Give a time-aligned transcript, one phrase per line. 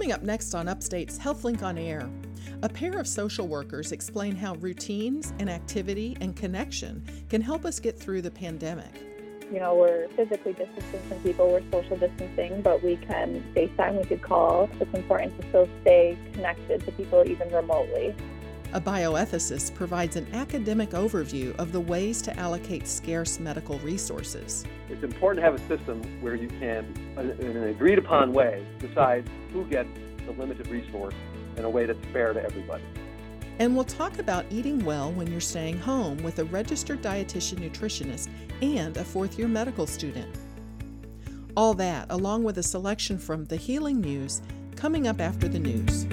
[0.00, 2.08] Coming up next on Upstate's HealthLink on Air,
[2.62, 7.78] a pair of social workers explain how routines and activity and connection can help us
[7.78, 8.90] get through the pandemic.
[9.52, 14.04] You know, we're physically distancing from people, we're social distancing, but we can FaceTime, we
[14.04, 14.70] could call.
[14.80, 18.14] It's important to still stay connected to people even remotely.
[18.72, 24.64] A bioethicist provides an academic overview of the ways to allocate scarce medical resources.
[24.88, 26.86] It's important to have a system where you can,
[27.18, 29.88] in an agreed upon way, decide who gets
[30.24, 31.16] the limited resource
[31.56, 32.84] in a way that's fair to everybody.
[33.58, 38.28] And we'll talk about eating well when you're staying home with a registered dietitian nutritionist
[38.62, 40.32] and a fourth year medical student.
[41.56, 44.42] All that, along with a selection from the Healing News,
[44.76, 46.06] coming up after the news.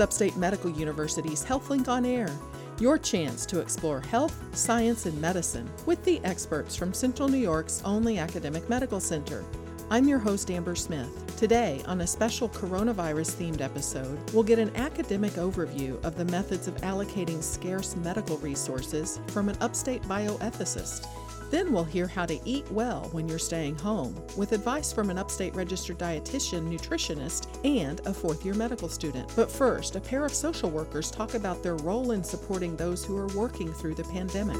[0.00, 2.30] Upstate Medical University's HealthLink on Air,
[2.78, 7.82] your chance to explore health, science, and medicine with the experts from Central New York's
[7.84, 9.44] only academic medical center.
[9.90, 11.36] I'm your host, Amber Smith.
[11.36, 16.68] Today, on a special coronavirus themed episode, we'll get an academic overview of the methods
[16.68, 21.06] of allocating scarce medical resources from an upstate bioethicist.
[21.50, 25.18] Then we'll hear how to eat well when you're staying home, with advice from an
[25.18, 29.32] upstate registered dietitian, nutritionist, and a fourth year medical student.
[29.34, 33.16] But first, a pair of social workers talk about their role in supporting those who
[33.16, 34.58] are working through the pandemic.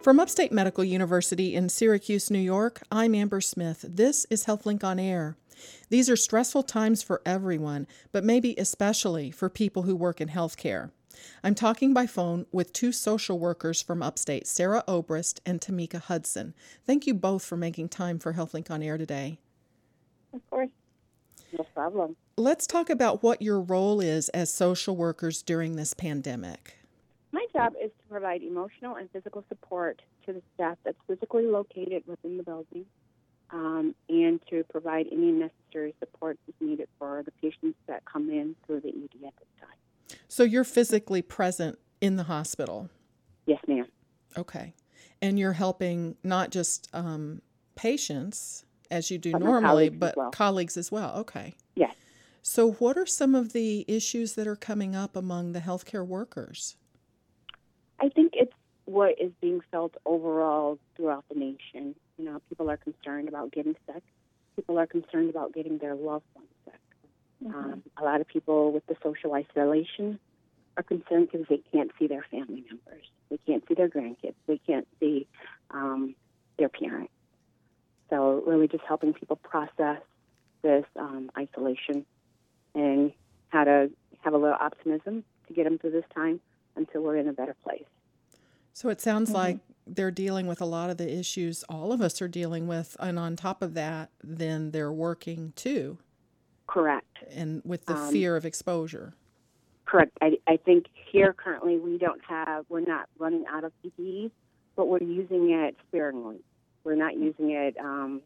[0.00, 3.84] From Upstate Medical University in Syracuse, New York, I'm Amber Smith.
[3.88, 5.36] This is HealthLink on Air.
[5.88, 10.90] These are stressful times for everyone, but maybe especially for people who work in healthcare.
[11.42, 16.54] I'm talking by phone with two social workers from upstate, Sara Obrist and Tamika Hudson.
[16.86, 19.38] Thank you both for making time for HealthLink on Air today.
[20.32, 20.70] Of course.
[21.56, 22.16] No problem.
[22.36, 26.78] Let's talk about what your role is as social workers during this pandemic.
[27.32, 32.02] My job is to provide emotional and physical support to the staff that's physically located
[32.06, 32.86] within the building
[33.50, 38.56] um, and to provide any necessary support that's needed for the patients that come in
[38.66, 39.78] through the ED at this time.
[40.28, 42.90] So you're physically present in the hospital?
[43.46, 43.86] Yes, ma'am.
[44.36, 44.74] Okay.
[45.22, 47.40] And you're helping not just um,
[47.76, 50.30] patients as you do But normally, colleagues as but well.
[50.30, 51.16] colleagues as well.
[51.18, 51.54] Okay.
[51.74, 51.94] Yes.
[52.42, 56.76] So, what are some of the issues that are coming up among the healthcare workers?
[58.00, 58.52] I think it's
[58.84, 61.94] what is being felt overall throughout the nation.
[62.18, 64.02] You know, people are concerned about getting sick.
[64.56, 66.74] People are concerned about getting their loved ones sick.
[67.46, 70.18] Um, a lot of people with the social isolation
[70.76, 73.06] are concerned because they can't see their family members.
[73.30, 74.34] They can't see their grandkids.
[74.46, 75.26] They can't see
[75.70, 76.14] um,
[76.58, 77.12] their parents.
[78.10, 80.00] So, really, just helping people process
[80.62, 82.04] this um, isolation
[82.74, 83.12] and
[83.48, 83.90] how to
[84.20, 86.40] have a little optimism to get them through this time
[86.76, 87.84] until we're in a better place.
[88.72, 92.20] So, it sounds like they're dealing with a lot of the issues all of us
[92.22, 92.96] are dealing with.
[92.98, 95.98] And on top of that, then they're working too,
[96.74, 97.18] Correct.
[97.30, 99.14] and with the Um, fear of exposure.
[99.84, 100.10] Correct.
[100.20, 104.32] I, I think here currently we don't have, we're not running out of PPE,
[104.74, 106.40] but we're using it sparingly.
[106.82, 108.22] We're not using it um,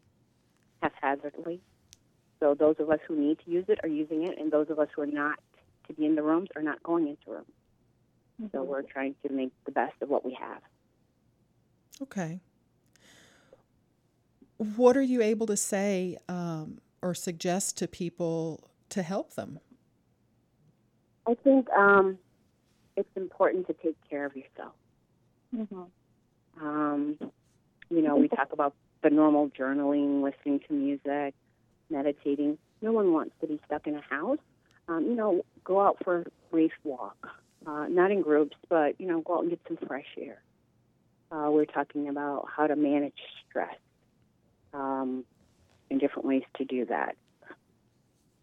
[0.81, 1.61] haphazardly.
[2.39, 4.79] So those of us who need to use it are using it, and those of
[4.79, 5.39] us who are not
[5.87, 8.51] to be in the rooms are not going into rooms.
[8.51, 10.61] So we're trying to make the best of what we have.
[12.01, 12.39] Okay.
[14.57, 19.59] What are you able to say um, or suggest to people to help them?
[21.27, 22.17] I think um,
[22.95, 24.73] it's important to take care of yourself.
[25.55, 25.83] Mm-hmm.
[26.61, 27.17] Um,
[27.89, 28.73] you know, we talk about
[29.03, 31.33] the normal journaling, listening to music,
[31.89, 32.57] meditating.
[32.81, 34.39] No one wants to be stuck in a house.
[34.87, 37.27] Um, you know, go out for a brief walk,
[37.65, 40.41] uh, not in groups, but, you know, go out and get some fresh air.
[41.31, 43.13] Uh, we're talking about how to manage
[43.47, 43.75] stress
[44.73, 45.23] um,
[45.89, 47.15] and different ways to do that.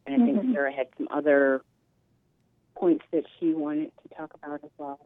[0.06, 0.54] And I think Mhm.
[0.54, 1.62] Sara had some other
[2.76, 5.00] points that she wanted to talk about as well.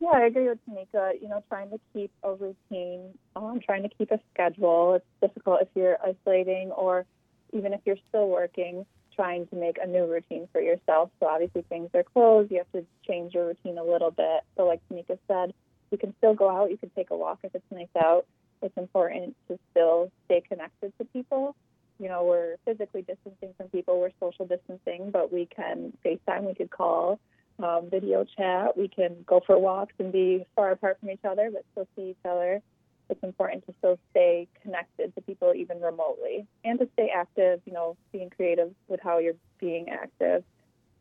[0.00, 1.20] Yeah, I agree with Tamika.
[1.20, 4.94] You know, trying to keep a routine, um, trying to keep a schedule.
[4.94, 7.06] It's difficult if you're isolating or
[7.52, 11.10] even if you're still working, trying to make a new routine for yourself.
[11.18, 12.50] So obviously things are closed.
[12.52, 14.42] You have to change your routine a little bit.
[14.56, 15.52] So like Tamika said,
[15.90, 16.70] you can still go out.
[16.70, 18.26] You can take a walk if it's nice out.
[18.62, 21.54] It's important to still stay connected to people.
[21.98, 24.00] You know, we're physically distancing from people.
[24.00, 26.44] We're social distancing, but we can FaceTime.
[26.44, 27.18] We could call
[27.62, 28.76] um, video chat.
[28.76, 32.10] We can go for walks and be far apart from each other, but still see
[32.10, 32.62] each other.
[33.10, 37.72] it's important to still stay connected to people even remotely and to stay active, you
[37.72, 40.44] know, being creative with how you're being active.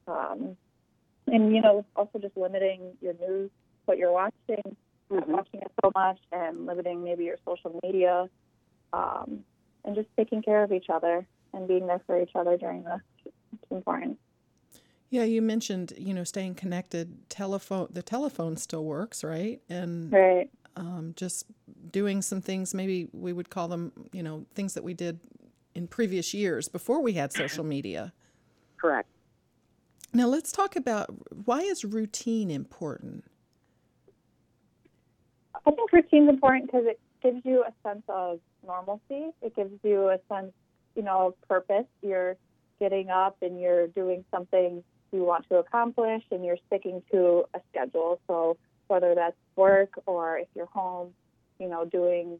[0.07, 0.55] Um,
[1.27, 3.49] and, you know, also just limiting your news,
[3.85, 4.75] what you're watching,
[5.11, 5.31] Mm-hmm.
[5.31, 8.29] watching it so much, and limiting maybe your social media,
[8.91, 9.39] um,
[9.85, 12.99] and just taking care of each other and being there for each other during this.
[13.25, 14.19] It's important.
[15.09, 17.29] Yeah, you mentioned, you know, staying connected.
[17.29, 19.61] Telephone, the telephone still works, right?
[19.69, 20.49] And Right.
[20.75, 21.45] um, just
[21.89, 25.21] doing some things, maybe we would call them, you know, things that we did
[25.73, 28.11] in previous years before we had social media.
[28.75, 29.07] Correct.
[30.13, 31.07] Now, let's talk about
[31.45, 33.23] why is routine important?
[35.67, 39.31] I think routine's important because it gives you a sense of normalcy.
[39.41, 40.53] It gives you a sense,
[40.95, 41.85] you know, of purpose.
[42.01, 42.37] You're
[42.79, 44.81] getting up and you're doing something
[45.11, 48.19] you want to accomplish and you're sticking to a schedule.
[48.27, 48.55] So
[48.87, 51.09] whether that's work or if you're home,
[51.59, 52.39] you know, doing,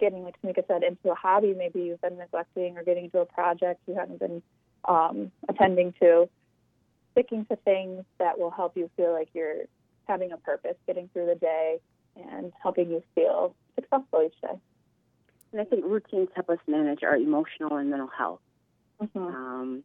[0.00, 3.26] getting, like Tamika said, into a hobby maybe you've been neglecting or getting into a
[3.26, 4.42] project you haven't been
[4.86, 6.28] um, attending to,
[7.12, 9.64] sticking to things that will help you feel like you're
[10.08, 11.78] having a purpose, getting through the day,
[12.16, 14.58] and helping you feel successful each day.
[15.52, 18.40] And I think routines help us manage our emotional and mental health.
[19.00, 19.18] Mm-hmm.
[19.18, 19.84] Um,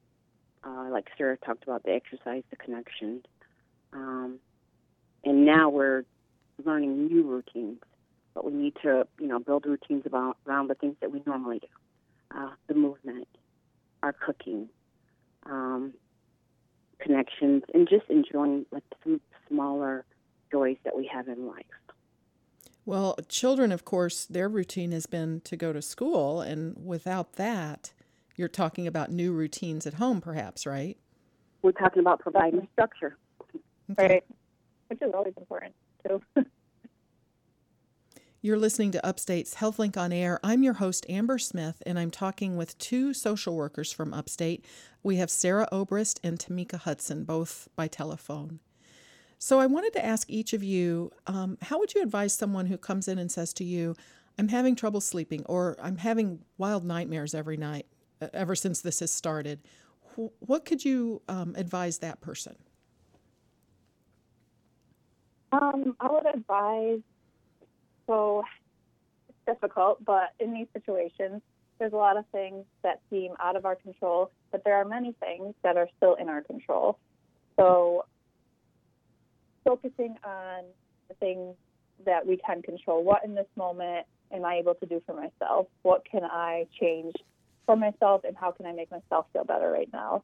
[0.64, 3.24] uh, like Sara talked about the exercise, the connection.
[3.94, 4.40] Um,
[5.24, 6.04] and now we're
[6.64, 7.80] learning new routines,
[8.34, 11.60] but we need to, you know, build routines about around the things that we normally
[11.60, 11.68] do,
[12.38, 13.28] uh, the movement,
[14.04, 14.70] our cooking,
[15.46, 15.94] um,
[17.00, 20.06] connections, and just enjoying like some smaller
[20.52, 21.66] joys that we have in life.
[22.86, 27.94] Well, children, of course, their routine has been to go to school, and without that,
[28.36, 30.98] you're talking about new routines at home, perhaps, right?
[31.62, 33.18] We're talking about providing structure.
[33.92, 34.08] Okay.
[34.08, 34.24] Right.
[34.88, 35.74] Which is always important
[36.08, 36.22] too.
[38.44, 40.40] You're listening to Upstate's HealthLink on Air.
[40.44, 44.66] I'm your host, Amber Smith, and I'm talking with two social workers from Upstate.
[45.04, 48.60] We have Sara Obrist and Tamika Hudson, both by telephone.
[49.44, 52.78] So I wanted to ask each of you um, how would you advise someone who
[52.78, 53.96] comes in and says to you,
[54.38, 57.88] I'm having trouble sleeping, or I'm having wild nightmares every night
[58.34, 59.62] ever since this has started?
[60.16, 62.56] Wh- What could you um, advise that person?
[65.52, 67.00] Um, I would advise.
[68.06, 68.44] So
[69.28, 71.42] it's difficult, but in these situations,
[71.80, 75.16] there's a lot of things that seem out of our control, but there are many
[75.20, 77.00] things that are still in our control.
[77.56, 78.06] So
[79.64, 80.64] focusing on
[81.08, 81.56] the things
[82.06, 83.04] that we can control.
[83.04, 85.68] What in this moment am I able to do for myself?
[85.84, 87.14] What can I change
[87.66, 90.24] for myself, and how can I make myself feel better right now?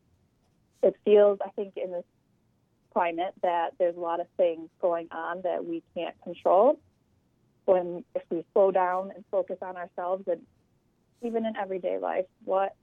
[0.81, 2.05] It feels, I think, in this
[2.93, 6.79] climate that there's a lot of things going on that we can't control.
[7.65, 10.41] When if we slow down and focus on ourselves, and
[11.21, 12.75] even in everyday life, what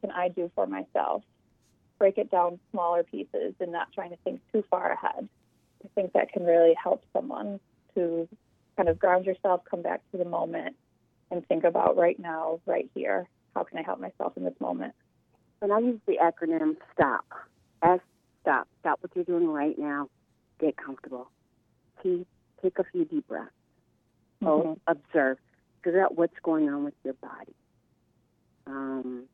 [0.00, 1.22] can I do for myself?
[1.98, 5.28] Break it down smaller pieces and not trying to think too far ahead.
[5.84, 7.60] I think that can really help someone
[7.94, 8.28] to
[8.76, 10.76] kind of ground yourself, come back to the moment,
[11.30, 13.28] and think about right now, right here.
[13.54, 14.94] How can I help myself in this moment?
[15.60, 17.24] And I use the acronym STOP.
[17.82, 18.00] S
[18.40, 18.68] stop.
[18.80, 20.08] Stop what you're doing right now.
[20.60, 21.30] Get comfortable.
[22.02, 22.26] T,
[22.62, 23.50] take a few deep breaths.
[24.44, 24.72] O, mm-hmm.
[24.86, 25.38] observe.
[25.84, 27.54] Figure out what's going on with your body.
[28.66, 29.24] Um,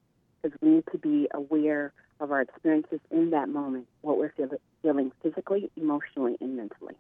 [0.43, 4.61] because we need to be aware of our experiences in that moment, what we're feel-
[4.83, 6.95] feeling physically, emotionally, and mentally.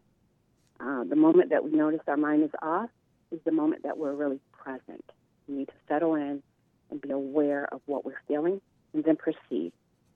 [0.80, 2.90] Uh, the moment that we notice our mind is off
[3.30, 5.04] is the moment that we're really present.
[5.48, 6.42] We need to settle in
[6.90, 8.60] and be aware of what we're feeling
[8.94, 9.72] and then proceed.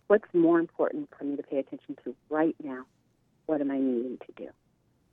[0.07, 2.85] What's more important for me to pay attention to right now?
[3.47, 4.49] What am I needing to do?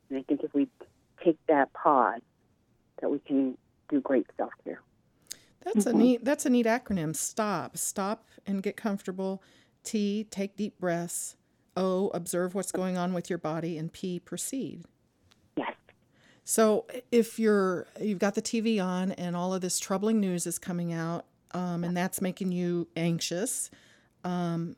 [0.09, 0.67] And I think if we
[1.23, 2.21] take that pause,
[3.01, 3.57] that we can
[3.89, 4.81] do great self care.
[5.63, 6.23] That's a neat.
[6.23, 7.15] That's a neat acronym.
[7.15, 7.77] Stop.
[7.77, 9.43] Stop and get comfortable.
[9.83, 10.25] T.
[10.29, 11.35] Take deep breaths.
[11.75, 12.09] O.
[12.13, 13.77] Observe what's going on with your body.
[13.77, 14.19] And P.
[14.19, 14.83] Proceed.
[15.55, 15.75] Yes.
[16.43, 20.57] So if you're you've got the TV on and all of this troubling news is
[20.57, 23.71] coming out, um, and that's making you anxious,
[24.23, 24.75] um,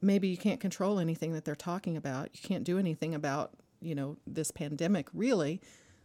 [0.00, 2.30] maybe you can't control anything that they're talking about.
[2.32, 5.60] You can't do anything about you know this pandemic really,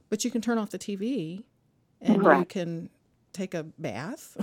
[0.09, 1.43] but you can turn off the TV,
[2.01, 2.89] and you can
[3.37, 4.35] take a bath,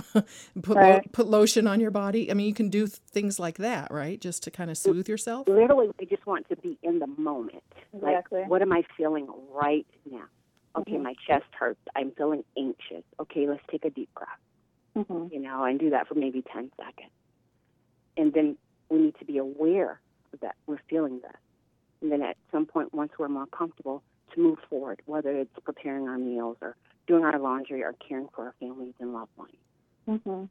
[0.61, 2.31] put lo- put lotion on your body.
[2.31, 4.19] I mean, you can do th- things like that, right?
[4.19, 5.47] Just to kind of soothe yourself.
[5.47, 7.63] Literally, we just want to be in the moment.
[7.93, 8.41] Exactly.
[8.41, 10.25] Like, what am I feeling right now?
[10.77, 11.03] Okay, Mhm.
[11.03, 11.79] my chest hurts.
[11.95, 13.03] I'm feeling anxious.
[13.19, 14.29] Okay, let's take a deep breath.
[14.97, 15.33] Mm-hmm.
[15.33, 17.11] you know, and do that for maybe 10 seconds.
[18.15, 18.55] And then
[18.89, 19.99] we need to be aware
[20.39, 21.35] that we're feeling this.
[22.01, 26.07] And then at some point, once we're more comfortable, to move forward, whether it's preparing
[26.07, 30.21] our meals or doing our laundry or caring for our families and loved ones.
[30.23, 30.45] hmm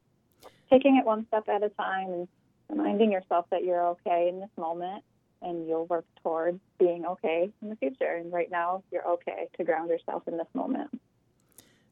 [0.71, 2.29] Taking it one step at a time and
[2.69, 5.05] reminding yourself that you're okay in this moment
[5.43, 8.15] and you'll work towards being okay in the future.
[8.17, 10.91] And right now, you're okay to ground yourself in this moment.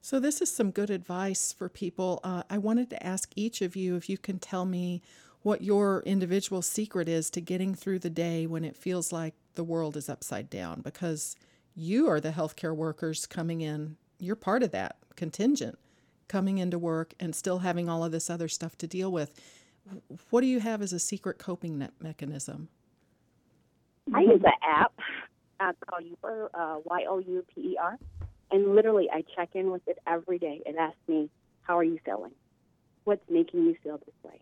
[0.01, 2.19] So, this is some good advice for people.
[2.25, 5.03] Uh, I wanted to ask each of you if you can tell me
[5.43, 9.65] what your individual secret is to getting through the day when it feels like the
[9.65, 11.37] world is upside down, because
[11.75, 13.97] you are the healthcare workers coming in.
[14.23, 15.81] You're part of that contingent
[16.29, 19.35] coming into work and still having all of this other stuff to deal with.
[20.31, 22.69] What do you have as a secret coping mechanism?
[24.15, 24.93] I use an app
[25.59, 27.99] uh, called Youper, uh, Y O U P E R,
[28.53, 30.63] and literally I check in with it every day.
[30.67, 31.29] It asks me,
[31.63, 32.33] "How are you feeling?
[33.03, 34.41] What's making you feel this way?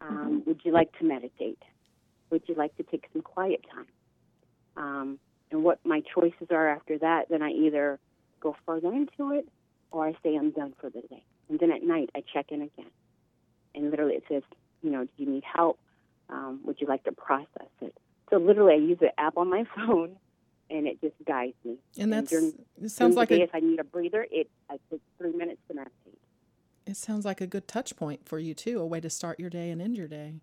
[0.00, 1.58] Um, Would you like to meditate?
[2.30, 3.86] Would you like to take some quiet time?"
[4.76, 5.18] Um,
[5.50, 7.98] and what my choices are after that, then I either
[8.42, 9.46] go further into it
[9.90, 11.22] or I say I'm done for the day.
[11.48, 12.90] And then at night I check in again,
[13.74, 14.42] and literally it says,
[14.82, 15.78] "You know, do you need help?
[16.28, 17.94] Um, would you like to process it?"
[18.30, 20.16] So literally, I use the app on my phone,
[20.70, 21.76] and it just guides me.
[21.98, 22.54] And that's it during
[22.88, 26.18] sounds like a if I need a breather, it I take three minutes to meditate.
[26.86, 29.50] it sounds like a good touch point for you too, a way to start your
[29.50, 30.34] day and end your day.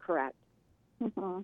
[0.00, 0.34] Correct.
[0.98, 1.40] hmm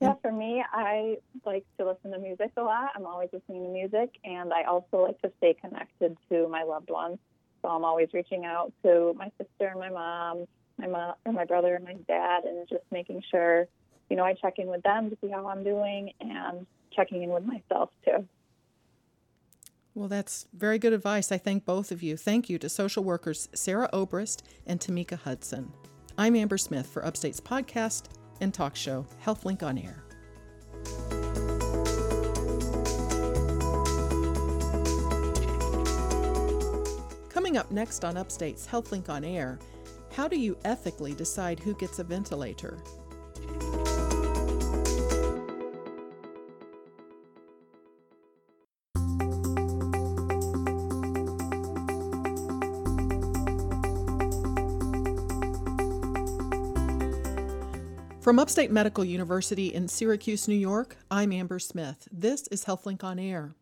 [0.00, 2.90] Yeah, for me, I like to listen to music a lot.
[2.94, 6.90] I'm always listening to music, and I also like to stay connected to my loved
[6.90, 7.18] ones.
[7.62, 10.44] So I'm always reaching out to my sister, and my mom,
[10.78, 13.66] my mom, or my brother, and my dad, and just making sure,
[14.10, 17.30] you know, I check in with them to see how I'm doing, and checking in
[17.30, 18.26] with myself too.
[19.94, 21.32] Well, that's very good advice.
[21.32, 22.18] I thank both of you.
[22.18, 25.72] Thank you to social workers Sara Obrist and Tamika Hudson.
[26.18, 28.08] I'm Amber Smith for Upstate's podcast
[28.40, 30.02] and talk show, HealthLink on Air.
[37.28, 39.58] Coming up next on Upstate's HealthLink on Air,
[40.12, 42.78] how do you ethically decide who gets a ventilator?
[58.26, 62.08] From Upstate Medical University in Syracuse, New York, I'm Amber Smith.
[62.10, 63.54] This is HealthLink on Air.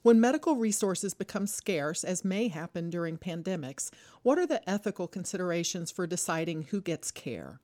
[0.00, 3.90] When medical resources become scarce, as may happen during pandemics,
[4.22, 7.60] what are the ethical considerations for deciding who gets care?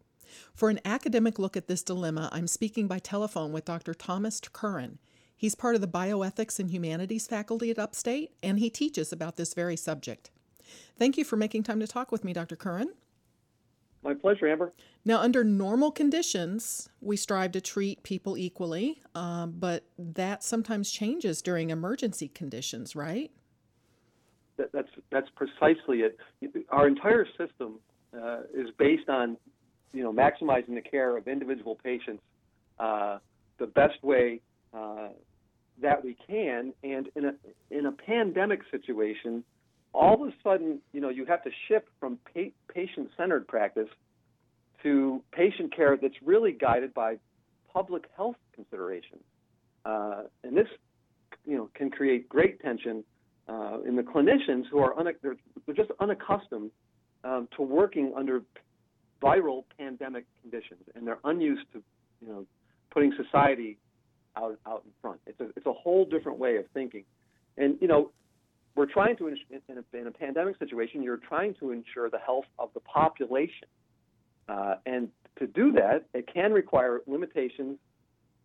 [0.54, 3.94] For an academic look at this dilemma, I'm speaking by telephone with Dr.
[3.94, 4.98] Thomas Curran.
[5.34, 9.54] He's part of the Bioethics and Humanities faculty at Upstate, and he teaches about this
[9.54, 10.30] very subject.
[10.98, 12.56] Thank you for making time to talk with me, Dr.
[12.56, 12.92] Curran.
[14.02, 14.74] My pleasure, Amber.
[15.06, 21.40] Now, under normal conditions, we strive to treat people equally, um, but that sometimes changes
[21.40, 23.30] during emergency conditions, right?
[24.56, 26.18] That, that's that's precisely it.
[26.70, 27.78] Our entire system
[28.20, 29.36] uh, is based on,
[29.92, 32.24] you know, maximizing the care of individual patients
[32.80, 33.18] uh,
[33.58, 34.40] the best way
[34.74, 35.10] uh,
[35.82, 36.72] that we can.
[36.82, 37.34] And in a
[37.70, 39.44] in a pandemic situation,
[39.94, 43.88] all of a sudden, you know, you have to shift from pa- patient-centered practice
[44.82, 47.16] to patient care that's really guided by
[47.72, 49.22] public health considerations.
[49.84, 50.66] Uh, and this,
[51.44, 53.04] you know, can create great tension
[53.48, 56.70] uh, in the clinicians who are un- they're, they're just unaccustomed
[57.24, 58.42] um, to working under
[59.22, 61.82] viral pandemic conditions, and they're unused to,
[62.20, 62.46] you know,
[62.90, 63.78] putting society
[64.36, 65.20] out out in front.
[65.26, 67.04] It's a it's a whole different way of thinking,
[67.56, 68.10] and you know,
[68.74, 69.36] we're trying to in
[69.70, 73.68] a, in a pandemic situation, you're trying to ensure the health of the population,
[74.48, 77.78] uh, and to do that, it can require limitations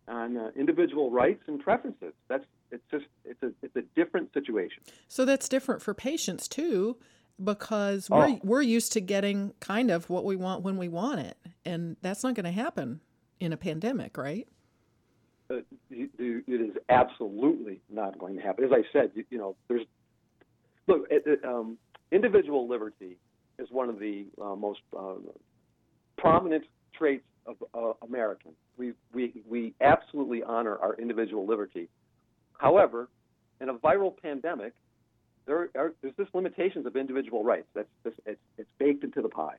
[0.08, 2.12] on uh, individual rights and preferences.
[2.28, 4.82] That's it's just it's a it's a different situation.
[5.08, 6.96] So that's different for patients too,
[7.42, 8.40] because we're Oh.
[8.42, 12.22] we're used to getting kind of what we want when we want it, and that's
[12.24, 13.00] not going to happen
[13.40, 14.48] in a pandemic, right?
[15.50, 15.56] Uh,
[15.90, 18.64] you- you- it is absolutely not going to happen.
[18.64, 19.84] As I said, you, you know, there's
[20.86, 21.78] look, it, it, um,
[22.10, 23.18] individual liberty
[23.58, 25.14] is one of the uh, most uh,
[26.16, 26.64] prominent
[26.96, 28.54] traits of uh, Americans.
[28.76, 31.88] We, we we absolutely honor our individual liberty.
[32.58, 33.08] However,
[33.60, 34.72] in a viral pandemic,
[35.46, 37.66] there are there's just limitations of individual rights.
[37.74, 39.56] That's just, it's it's baked into the pie.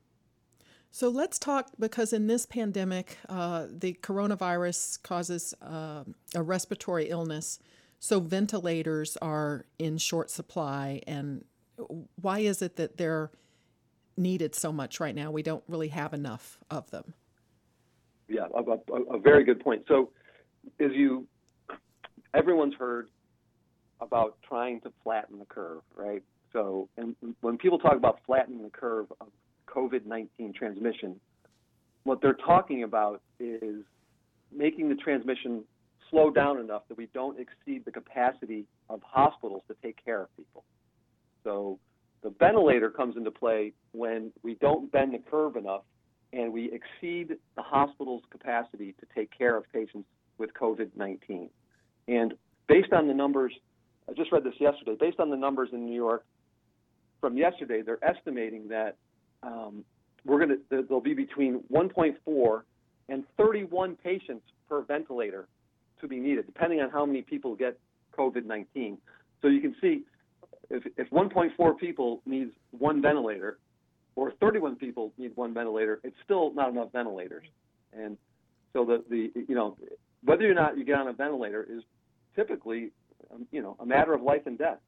[0.92, 6.04] So let's talk because in this pandemic, uh, the coronavirus causes uh,
[6.36, 7.60] a respiratory illness.
[8.00, 11.02] So ventilators are in short supply.
[11.08, 11.46] And
[12.22, 13.32] why is it that they're
[14.18, 15.32] needed so much right now?
[15.32, 17.14] We don't really have enough of them.
[18.28, 19.84] Yeah, a, a, a very good point.
[19.88, 20.12] So,
[20.80, 21.28] as you,
[22.34, 23.10] everyone's heard
[24.00, 26.24] about trying to flatten the curve, right?
[26.52, 29.28] So, and when people talk about flattening the curve of
[29.68, 31.20] COVID 19 transmission,
[32.04, 33.84] what they're talking about is
[34.56, 35.64] making the transmission
[36.10, 40.38] slow down enough that we don't exceed the capacity of hospitals to take care of
[40.38, 40.64] people.
[41.44, 41.80] So,
[42.24, 45.84] the ventilator comes into play when we don't bend the curve enough
[46.32, 51.50] and we exceed the hospital's capacity to take care of patients with COVID 19.
[52.08, 52.34] And
[52.68, 53.54] based on the numbers,
[54.10, 56.26] I just read this yesterday, based on the numbers in New York
[57.22, 58.98] from yesterday, they're estimating that
[59.44, 59.84] um,
[60.26, 62.62] we're going to there'll be between 1.4
[63.10, 65.48] and 31 patients per ventilator
[66.02, 67.78] to be needed, depending on how many people get
[68.18, 68.98] COVID-19.
[69.42, 70.04] So you can see
[70.70, 73.60] if, if 1.4 people needs one ventilator,
[74.16, 77.46] or 31 people need one ventilator, it's still not enough ventilators.
[77.94, 78.18] And
[78.74, 79.78] so the, the you know
[80.24, 81.84] whether or not you get on a ventilator is
[82.36, 82.92] typically
[83.34, 84.80] um, you know a matter of life and death.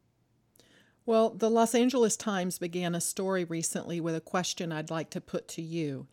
[1.06, 5.22] Well, the Los Angeles Times began a story recently with a question I'd like to
[5.22, 6.08] put to you.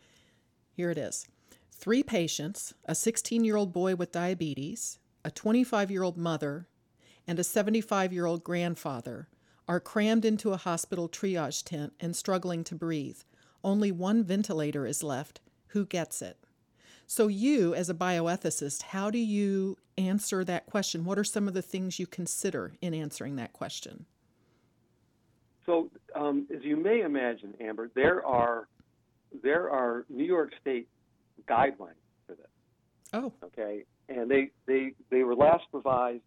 [0.71, 1.27] Here it is.
[1.71, 6.67] Three patients, a 16 year old boy with diabetes, a 25 year old mother,
[7.27, 9.27] and a 75 year old grandfather,
[9.67, 13.19] are crammed into a hospital triage tent and struggling to breathe.
[13.63, 15.39] Only one ventilator is left.
[15.67, 16.37] Who gets it?
[17.07, 21.05] So, you, as a bioethicist, how do you answer that question?
[21.05, 24.05] What are some of the things you consider in answering that question?
[25.65, 28.67] So, um, as you may imagine, Amber, there are
[29.41, 30.87] there are New York State
[31.47, 32.47] guidelines for this.
[33.13, 33.33] Oh.
[33.43, 36.23] Okay, and they they they were last revised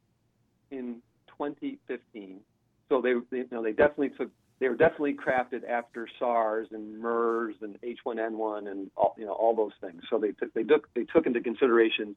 [0.71, 2.41] in 2015.
[2.89, 6.99] So they, they you know they definitely took they were definitely crafted after SARS and
[6.99, 10.03] MERS and H1N1 and all, you know all those things.
[10.11, 12.17] So they took they took they took into consideration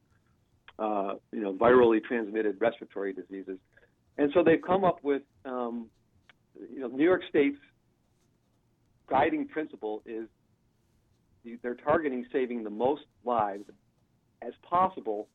[0.77, 3.57] uh, you know virally transmitted respiratory diseases,
[4.17, 5.87] and so they've come up with um,
[6.71, 7.59] you know, New York State's
[9.09, 10.27] guiding principle is
[11.61, 13.63] they're targeting saving the most lives
[14.41, 15.27] as possible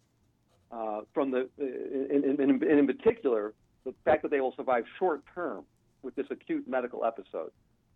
[0.70, 3.52] uh, from the, in, in, in, in particular,
[3.84, 5.64] the fact that they will survive short term
[6.02, 7.50] with this acute medical episode.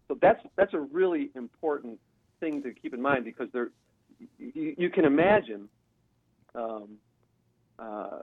[0.09, 1.98] So that's that's a really important
[2.40, 3.68] thing to keep in mind because there,
[4.38, 5.68] you, you can imagine
[6.55, 6.88] um,
[7.79, 8.20] uh,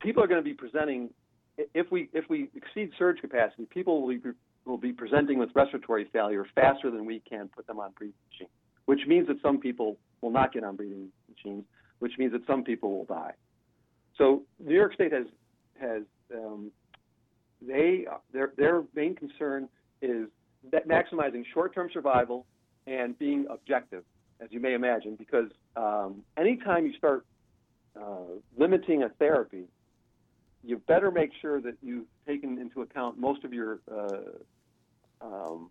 [0.00, 1.10] people are going to be presenting
[1.74, 4.20] if we if we exceed surge capacity, people will be,
[4.64, 8.50] will be presenting with respiratory failure faster than we can put them on breathing machines,
[8.86, 11.64] which means that some people will not get on breathing machines,
[11.98, 13.32] which means that some people will die.
[14.16, 15.26] So New York State has
[15.80, 16.02] has
[16.34, 16.70] um,
[17.60, 19.68] they their their main concern
[20.00, 20.28] is
[20.70, 22.46] that maximizing short-term survival
[22.86, 24.04] and being objective,
[24.40, 27.24] as you may imagine, because um, anytime you start
[28.00, 29.64] uh, limiting a therapy,
[30.64, 34.18] you better make sure that you've taken into account most of your uh,
[35.20, 35.70] um,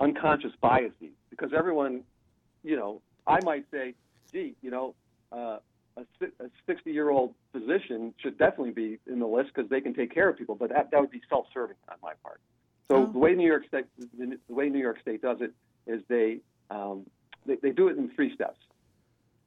[0.00, 2.02] unconscious biases because everyone,
[2.62, 3.94] you know, I might say,
[4.32, 4.94] gee, you know,
[5.30, 5.58] uh,
[5.96, 10.12] a 60 year old physician should definitely be in the list because they can take
[10.12, 12.40] care of people, but that, that would be self serving on my part.
[12.90, 13.06] So oh.
[13.12, 15.52] the way New York State the, the way New York State does it
[15.86, 16.38] is they,
[16.70, 17.06] um,
[17.46, 18.58] they they do it in three steps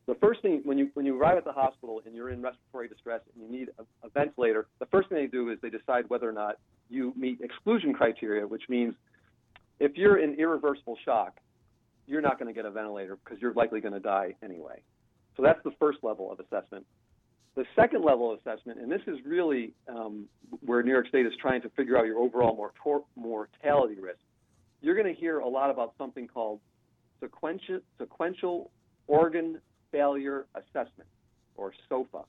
[0.08, 2.88] the first thing when you when you arrive at the hospital and you're in respiratory
[2.88, 6.06] distress and you need a, a, ventilator, the first thing they do is they decide
[6.10, 6.58] whether or not
[6.90, 8.94] you meet exclusion criteria, which means
[9.80, 11.40] if you're in irreversible shock,
[12.08, 14.82] you're not going to get a ventilator because you're likely going to die anyway.
[15.36, 16.86] So that's the first level of assessment.
[17.56, 20.26] The second level of assessment, and this is really um,
[20.66, 22.72] where New York State is trying to figure out your overall
[23.16, 24.20] mortality risk.
[24.82, 26.60] You're going to hear a lot about something called
[27.22, 28.72] sequential, sequential
[29.08, 31.10] organ failure assessment,
[31.56, 32.26] or SOFA,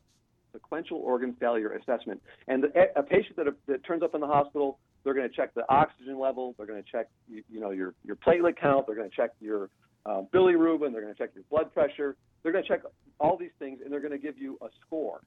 [0.52, 2.22] sequential organ failure assessment.
[2.46, 5.54] And the, a patient that, that turns up in the hospital, they're going to check
[5.54, 8.96] the oxygen level, they're going to check you, you know your your platelet count, they're
[8.96, 9.70] going to check your
[10.04, 12.82] uh, bilirubin, they're going to check your blood pressure, they're going to check
[13.18, 15.20] all these things, and they're going to give you a score.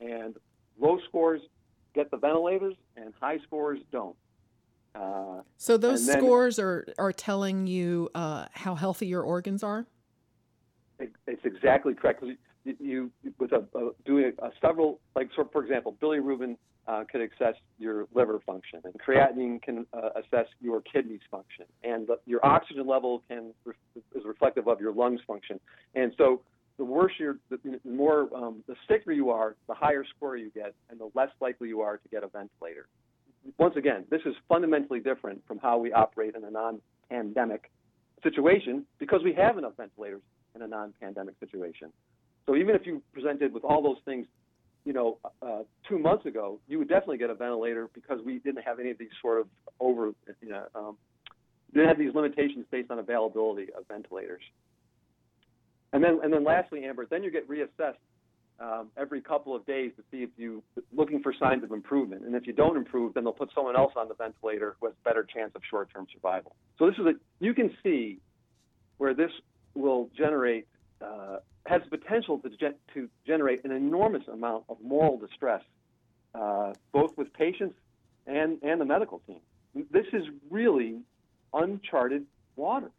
[0.00, 0.34] And
[0.80, 1.42] low scores
[1.94, 4.16] get the ventilators, and high scores don't.
[4.94, 9.84] Uh, so those then, scores are are telling you uh, how healthy your organs are.
[10.98, 12.24] It's exactly correct.
[12.64, 16.56] You, you with a, a doing a, a several like so for example, bilirubin
[16.88, 22.06] uh, can assess your liver function, and creatinine can uh, assess your kidneys function, and
[22.06, 25.58] the, your oxygen level can is reflective of your lungs function.
[25.94, 26.42] And so,
[26.78, 30.50] the worse you're, the, the more um, the sicker you are, the higher score you
[30.50, 32.86] get, and the less likely you are to get a ventilator.
[33.58, 37.70] Once again, this is fundamentally different from how we operate in a non-pandemic
[38.22, 40.20] situation because we have enough ventilators
[40.54, 41.92] in a non-pandemic situation.
[42.46, 44.26] So even if you presented with all those things
[44.86, 48.62] you know, uh, two months ago, you would definitely get a ventilator because we didn't
[48.62, 49.48] have any of these sort of
[49.80, 50.96] over, you know, um,
[51.74, 54.42] didn't have these limitations based on availability of ventilators.
[55.92, 57.96] And then, and then lastly, Amber, then you get reassessed
[58.60, 60.62] um, every couple of days to see if you
[60.96, 62.24] looking for signs of improvement.
[62.24, 65.24] And if you don't improve, then they'll put someone else on the ventilator with better
[65.24, 66.54] chance of short-term survival.
[66.78, 68.20] So this is a you can see
[68.98, 69.30] where this
[69.74, 70.68] will generate
[71.02, 72.50] uh, has the potential to,
[72.94, 75.62] to generate an enormous amount of moral distress,
[76.34, 77.74] uh, both with patients
[78.26, 79.40] and and the medical team.
[79.90, 81.00] This is really
[81.52, 82.26] uncharted
[82.56, 82.90] waters.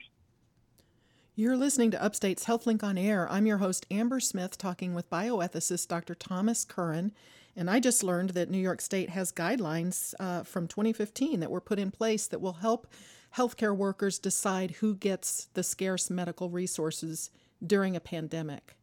[1.36, 3.28] You're listening to Upstate's HealthLink on Air.
[3.30, 6.16] I'm your host, Amber Smith, talking with bioethicist Dr.
[6.16, 7.12] Thomas Curran.
[7.56, 11.62] And I just learned that New York State has guidelines uh, from 2015 that were
[11.62, 12.88] put in place that will help
[13.36, 17.30] healthcare workers decide who gets the scarce medical resources
[17.66, 18.76] during a pandemic.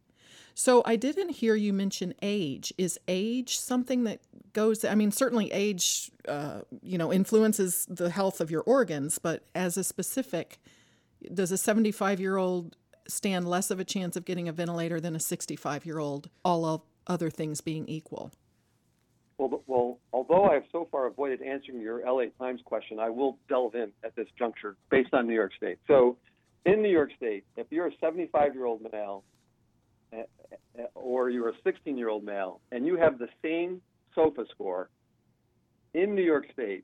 [0.53, 2.73] So I didn't hear you mention age.
[2.77, 4.21] Is age something that
[4.53, 4.85] goes?
[4.85, 9.75] I mean, certainly age, uh, you know, influences the health of your organs, but as
[9.75, 10.59] a specific
[11.33, 12.75] does a 75 year old
[13.07, 16.85] stand less of a chance of getting a ventilator than a 65 year old, all
[17.07, 18.31] other things being equal?
[19.37, 23.37] Well, well, although I have so far avoided answering your LA Times question, I will
[23.49, 25.77] delve in at this juncture based on New York State.
[25.87, 26.17] So,
[26.65, 29.23] in New York State, if you're a 75 year old male
[30.11, 30.23] eh,
[30.77, 33.81] eh, or you're a 16 year old male and you have the same
[34.13, 34.89] SOFA score,
[35.93, 36.83] in New York State,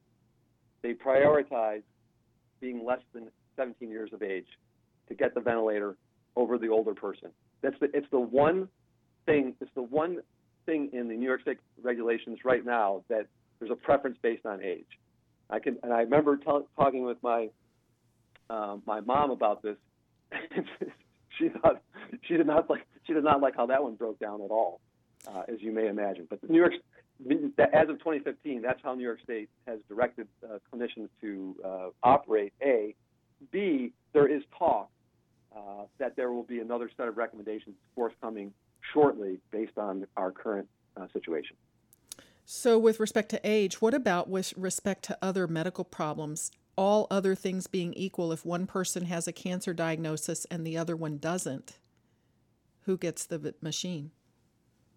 [0.81, 1.81] they prioritize
[2.59, 4.47] being less than 17 years of age
[5.09, 5.97] to get the ventilator
[6.35, 7.29] over the older person.
[7.61, 8.69] That's the, it's the one
[9.25, 10.19] thing, it's the one
[10.65, 13.27] thing in the New York State regulations right now that
[13.59, 14.87] there's a preference based on age.
[15.49, 16.45] I can, and I remember t-
[16.77, 17.49] talking with my
[18.51, 19.77] um, my mom about this.
[21.37, 21.81] she thought
[22.23, 24.81] she did not like she did not like how that one broke down at all,
[25.27, 26.27] uh, as you may imagine.
[26.29, 26.73] But New York,
[27.23, 32.53] as of 2015, that's how New York State has directed uh, clinicians to uh, operate.
[32.61, 32.95] A
[33.51, 34.89] B, there is talk
[35.55, 38.53] uh, that there will be another set of recommendations forthcoming
[38.93, 41.55] shortly based on our current uh, situation.
[42.45, 46.51] So, with respect to age, what about with respect to other medical problems?
[46.81, 50.95] All other things being equal, if one person has a cancer diagnosis and the other
[50.95, 51.77] one doesn't,
[52.85, 54.09] who gets the machine?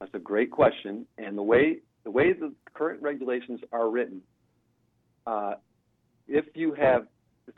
[0.01, 1.05] That's a great question.
[1.18, 4.23] And the way the way the current regulations are written,
[5.27, 5.57] uh,
[6.27, 7.07] if you have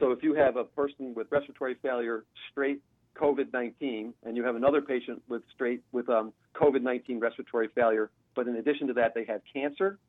[0.00, 2.82] so if you have a person with respiratory failure straight
[3.14, 8.56] COVID-19, and you have another patient with straight with um, COVID-19 respiratory failure, but in
[8.56, 10.00] addition to that they have cancer,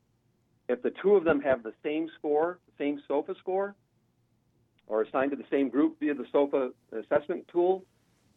[0.70, 3.76] if the two of them have the same score, the same SOFA score,
[4.88, 7.84] or assigned to the same group via the SOFA assessment tool,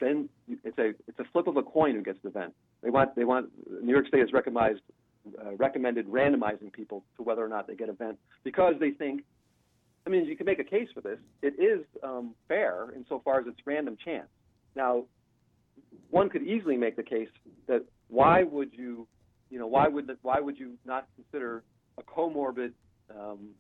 [0.01, 0.29] then
[0.65, 2.55] it's a it's a flip of a coin who gets the vent.
[2.83, 3.51] They want they want
[3.83, 4.81] New York State has recommended
[5.39, 9.23] uh, recommended randomizing people to whether or not they get a vent because they think
[10.07, 11.19] I mean, you can make a case for this.
[11.43, 14.29] It is um, fair insofar as it's random chance.
[14.75, 15.05] Now,
[16.11, 17.29] one could easily make the case
[17.67, 19.07] that why would you,
[19.51, 21.63] you know, why would why would you not consider
[21.99, 22.73] a comorbid
[23.11, 23.51] um,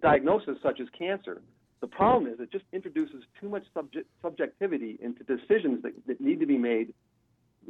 [0.00, 1.42] diagnosis such as cancer?
[1.80, 6.40] The problem is it just introduces too much subject, subjectivity into decisions that, that need
[6.40, 6.92] to be made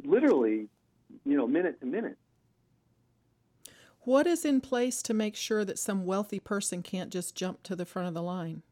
[0.03, 0.67] literally,
[1.25, 2.17] you know, minute to minute.
[4.01, 7.75] What is in place to make sure that some wealthy person can't just jump to
[7.75, 8.63] the front of the line?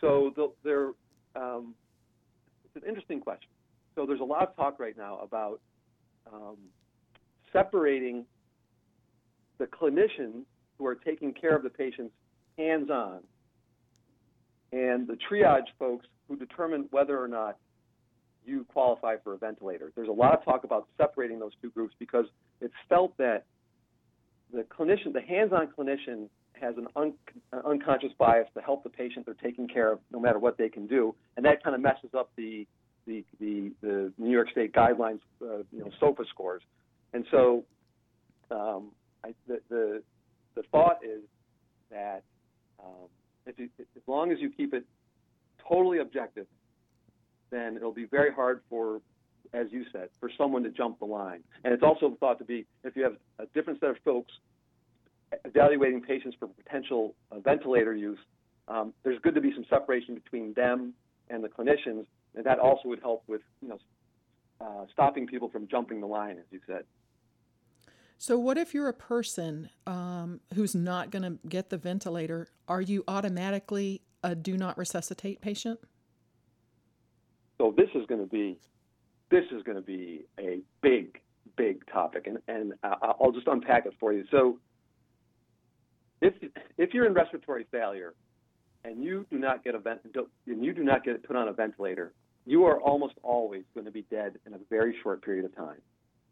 [0.00, 0.92] So the, there,
[1.36, 1.74] um,
[2.64, 3.50] it's an interesting question.
[3.94, 5.60] So there's a lot of talk right now about
[6.32, 6.56] um,
[7.52, 8.24] separating
[9.58, 10.44] the clinicians
[10.78, 12.14] who are taking care of the patients
[12.56, 13.20] hands-on
[14.72, 17.56] and the triage folks who determine whether or not
[18.44, 19.92] you qualify for a ventilator.
[19.94, 22.24] There's a lot of talk about separating those two groups because
[22.60, 23.44] it's felt that
[24.52, 26.28] the clinician, the hands-on clinician,
[26.60, 27.14] has an un,
[27.64, 30.86] unconscious bias to help the patient they're taking care of, no matter what they can
[30.86, 32.66] do, and that kind of messes up the
[33.06, 36.62] the, the, the New York State guidelines, uh, you know, SOFA scores.
[37.14, 37.64] And so,
[38.50, 38.90] um,
[39.24, 40.02] I, the, the
[40.54, 41.22] the thought is
[41.90, 42.22] that
[42.78, 43.08] um,
[43.50, 44.84] if you, as long as you keep it
[45.68, 46.46] totally objective,
[47.50, 49.00] then it'll be very hard for
[49.52, 51.42] as you said, for someone to jump the line.
[51.64, 54.32] And it's also thought to be if you have a different set of folks
[55.44, 58.18] evaluating patients for potential uh, ventilator use,
[58.68, 60.94] um, there's good to be some separation between them
[61.28, 63.78] and the clinicians, and that also would help with you know
[64.60, 66.84] uh, stopping people from jumping the line, as you said.
[68.22, 72.48] So, what if you're a person um, who's not going to get the ventilator?
[72.68, 75.80] Are you automatically a do not resuscitate patient?
[77.56, 78.58] So, this is going to be
[79.30, 81.18] this is going to be a big,
[81.56, 84.24] big topic, and, and I'll just unpack it for you.
[84.30, 84.58] So,
[86.20, 86.34] if
[86.76, 88.12] if you're in respiratory failure
[88.84, 90.00] and you do not get a vent,
[90.46, 92.12] and you do not get put on a ventilator,
[92.44, 95.80] you are almost always going to be dead in a very short period of time.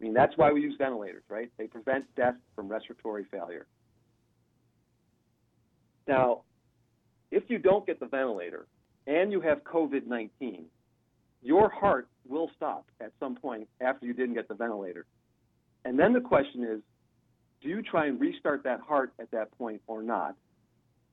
[0.01, 1.51] I mean, that's why we use ventilators, right?
[1.59, 3.67] They prevent death from respiratory failure.
[6.07, 6.43] Now,
[7.31, 8.67] if you don't get the ventilator
[9.07, 10.67] and you have COVID 19,
[11.43, 15.05] your heart will stop at some point after you didn't get the ventilator.
[15.85, 16.81] And then the question is
[17.61, 20.37] do you try and restart that heart at that point or not?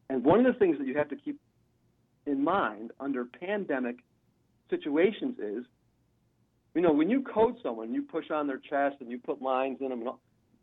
[0.09, 1.39] And one of the things that you have to keep
[2.25, 3.97] in mind under pandemic
[4.69, 5.65] situations is,
[6.75, 9.77] you know, when you code someone, you push on their chest and you put lines
[9.79, 10.19] in them, and all,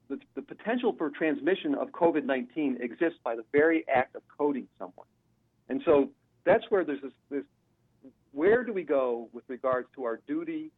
[0.09, 4.68] the, the potential for transmission of COVID 19 exists by the very act of coding
[4.79, 5.07] someone.
[5.70, 6.11] And so
[6.44, 7.44] that's where there's this, this
[8.33, 10.70] where do we go with regards to our duty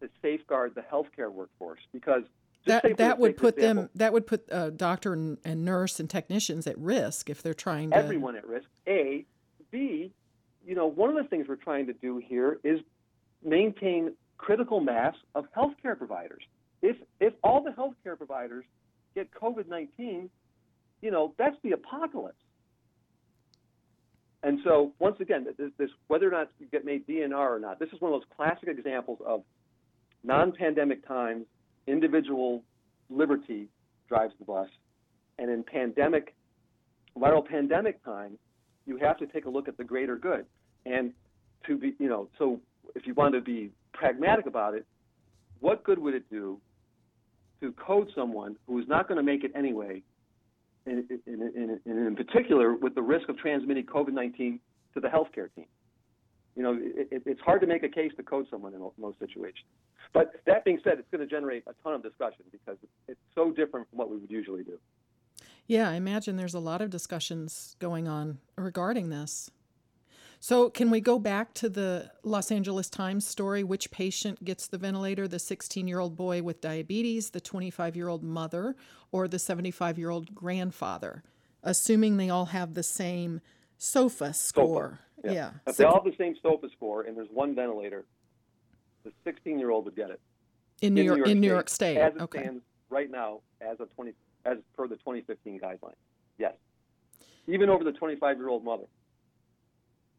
[0.00, 1.80] to safeguard the healthcare workforce?
[1.92, 2.22] Because
[2.66, 6.10] that that would put example, them that would put a doctor and, and, nurse and
[6.10, 8.66] technicians at risk if they're trying to everyone at risk.
[8.88, 9.24] A,
[9.70, 10.12] B,
[10.66, 12.80] you know, one of the things we're trying to do here is
[13.44, 16.42] maintain critical mass of healthcare providers.
[16.82, 18.64] If if all the healthcare providers
[19.14, 20.28] get COVID nineteen,
[21.00, 22.34] you know, that's the apocalypse.
[24.42, 27.78] And so, once again, this, this, whether or not you get made DNR or not,
[27.78, 29.44] this is one of those classic examples of
[30.24, 31.46] non-pandemic times,
[31.86, 32.64] individual
[33.08, 33.68] liberty
[34.08, 34.68] drives the bus,
[35.38, 36.34] and in pandemic,
[37.16, 38.36] viral pandemic times,
[38.84, 40.44] you have to take a look at the greater good.
[40.86, 41.12] And
[41.68, 42.58] to be, you know, so
[42.96, 44.86] if you want to be pragmatic about it,
[45.60, 46.60] what good would it do
[47.60, 50.02] to code someone who is not going to make it anyway
[50.86, 54.58] in, in, in, in particular with the risk of transmitting COVID 19
[54.94, 55.66] to the healthcare team.
[56.56, 59.64] You know, it, it's hard to make a case to code someone in most situations.
[60.12, 62.76] But that being said, it's going to generate a ton of discussion because
[63.08, 64.78] it's so different from what we would usually do.
[65.66, 69.50] Yeah, I imagine there's a lot of discussions going on regarding this.
[70.44, 73.62] So, can we go back to the Los Angeles Times story?
[73.62, 75.28] Which patient gets the ventilator?
[75.28, 78.74] The 16 year old boy with diabetes, the 25 year old mother,
[79.12, 81.22] or the 75 year old grandfather?
[81.62, 83.40] Assuming they all have the same
[83.78, 84.98] SOFA score.
[85.22, 85.32] SOFA.
[85.32, 85.52] Yeah.
[85.64, 85.72] yeah.
[85.74, 88.04] They all have the same SOFA score and there's one ventilator,
[89.04, 90.20] the 16 year old would get it.
[90.80, 91.98] In New, in York, York, in New York State.
[91.98, 92.40] As it okay.
[92.40, 94.12] stands right now, as of 20,
[94.44, 95.92] as per the 2015 guidelines.
[96.36, 96.54] Yes.
[97.46, 98.86] Even over the 25 year old mother.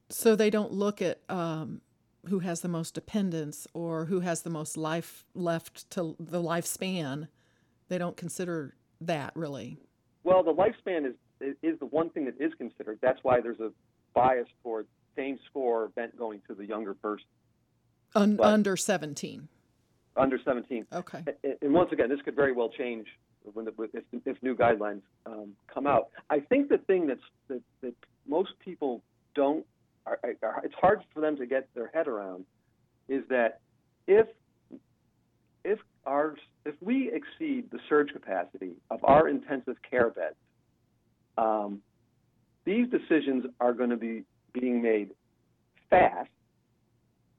[0.09, 1.81] So they don't look at um,
[2.27, 7.27] who has the most dependents or who has the most life left to the lifespan.
[7.89, 9.79] They don't consider that really.
[10.23, 11.15] Well, the lifespan is
[11.61, 12.99] is the one thing that is considered.
[13.01, 13.71] That's why there's a
[14.13, 17.25] bias toward same score bent going to the younger person.
[18.15, 19.47] Un- under 17.
[20.15, 20.85] Under 17.
[20.93, 21.23] Okay.
[21.61, 23.07] And once again, this could very well change
[23.53, 26.09] when the, if, if new guidelines um, come out.
[26.29, 27.95] I think the thing that's that, that
[28.27, 29.01] most people
[29.35, 29.65] don't
[30.05, 32.45] are, are, it's hard for them to get their head around
[33.07, 33.59] is that
[34.07, 34.27] if
[35.63, 36.35] if our
[36.65, 40.35] if we exceed the surge capacity of our intensive care beds,
[41.37, 41.81] um,
[42.65, 45.11] these decisions are going to be being made
[45.89, 46.29] fast,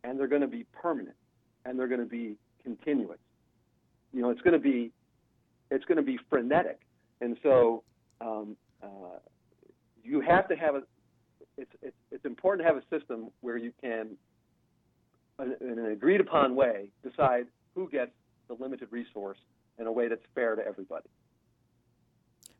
[0.02, 1.16] and they're going to be permanent,
[1.64, 3.18] and they're going to be continuous.
[4.12, 4.90] You know, it's going to be
[5.70, 6.80] it's going to be frenetic,
[7.20, 7.82] and so
[8.20, 9.18] um, uh,
[10.02, 10.82] you have to have a
[11.56, 14.10] it's, it's, it's important to have a system where you can,
[15.38, 18.12] in an agreed upon way, decide who gets
[18.48, 19.38] the limited resource
[19.78, 21.08] in a way that's fair to everybody.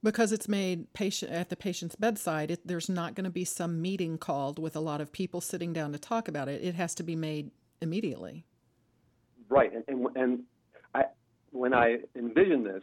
[0.03, 3.81] Because it's made patient at the patient's bedside, it, there's not going to be some
[3.81, 6.63] meeting called with a lot of people sitting down to talk about it.
[6.63, 8.45] It has to be made immediately.
[9.49, 10.43] Right, and and, and
[10.95, 11.05] I,
[11.53, 12.83] when I envision this,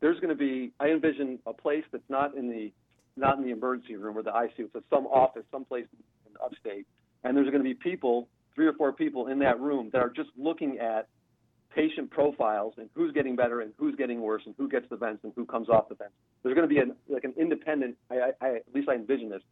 [0.00, 2.72] there's going to be I envision a place that's not in the
[3.16, 4.68] not in the emergency room or the ICU.
[4.74, 5.86] It's some office, someplace
[6.26, 6.86] in upstate,
[7.24, 10.10] and there's going to be people, three or four people in that room that are
[10.10, 11.08] just looking at
[11.74, 15.24] patient profiles and who's getting better and who's getting worse and who gets the vents
[15.24, 16.14] and who comes off the vents.
[16.42, 19.42] There's going to be an, like an independent, I, I, at least I envision this,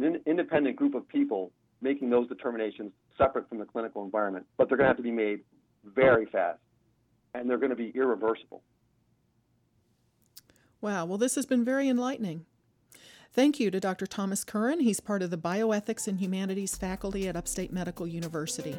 [0.00, 1.52] an independent group of people
[1.82, 5.10] making those determinations separate from the clinical environment, but they're going to have to be
[5.10, 5.40] made
[5.84, 6.58] very fast
[7.34, 8.62] and they're going to be irreversible.
[10.80, 11.04] Wow.
[11.04, 12.46] Well, this has been very enlightening.
[13.36, 14.06] Thank you to Dr.
[14.06, 14.80] Thomas Curran.
[14.80, 18.74] He's part of the Bioethics and Humanities faculty at Upstate Medical University.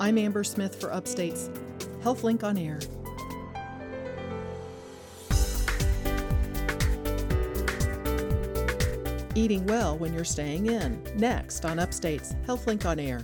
[0.00, 1.48] I'm Amber Smith for Upstate's
[2.02, 2.80] HealthLink on Air.
[9.36, 11.00] Eating well when you're staying in.
[11.14, 13.20] Next on Upstate's HealthLink on Air.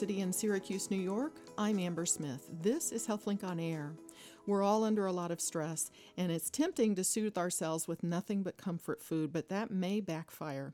[0.00, 1.36] In Syracuse, New York.
[1.58, 2.48] I'm Amber Smith.
[2.62, 3.92] This is HealthLink on Air.
[4.46, 8.42] We're all under a lot of stress, and it's tempting to soothe ourselves with nothing
[8.42, 10.72] but comfort food, but that may backfire.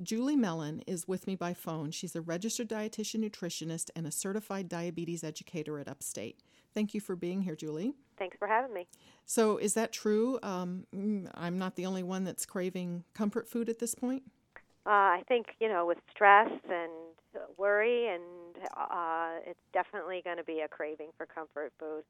[0.00, 1.90] Julie Mellen is with me by phone.
[1.90, 6.38] She's a registered dietitian nutritionist and a certified diabetes educator at Upstate.
[6.72, 7.94] Thank you for being here, Julie.
[8.18, 8.86] Thanks for having me.
[9.26, 10.38] So, is that true?
[10.44, 14.22] Um, mm, I'm not the only one that's craving comfort food at this point?
[14.86, 16.92] Uh, I think, you know, with stress and
[17.56, 18.22] worry, and
[18.76, 22.02] uh, it's definitely going to be a craving for comfort food.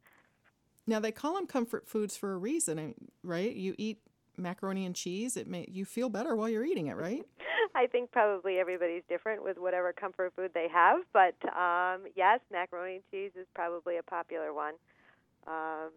[0.87, 3.54] Now, they call them comfort foods for a reason, right?
[3.54, 3.98] You eat
[4.37, 7.24] macaroni and cheese, it may you feel better while you're eating it, right?
[7.74, 12.96] I think probably everybody's different with whatever comfort food they have, but um, yes, macaroni
[12.96, 14.74] and cheese is probably a popular one.
[15.46, 15.90] Um,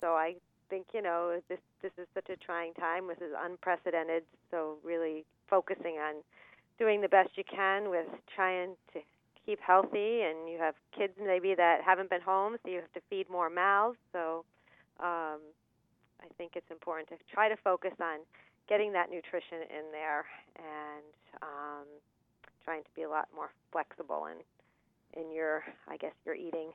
[0.00, 0.34] so I
[0.68, 3.08] think you know this this is such a trying time.
[3.08, 4.24] This is unprecedented.
[4.50, 6.22] So really focusing on
[6.80, 9.00] doing the best you can with trying to
[9.46, 13.00] keep healthy, and you have kids maybe that haven't been home, so you have to
[13.10, 13.98] feed more mouths.
[14.12, 14.44] So
[14.98, 15.40] um,
[16.20, 18.20] I think it's important to try to focus on
[18.68, 20.24] getting that nutrition in there
[20.56, 21.04] and
[21.42, 21.86] um,
[22.64, 24.38] trying to be a lot more flexible in
[25.20, 26.70] in your I guess your eating.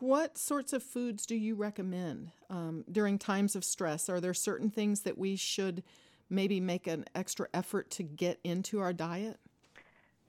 [0.00, 4.08] What sorts of foods do you recommend um, during times of stress?
[4.08, 5.82] Are there certain things that we should
[6.30, 9.38] maybe make an extra effort to get into our diet?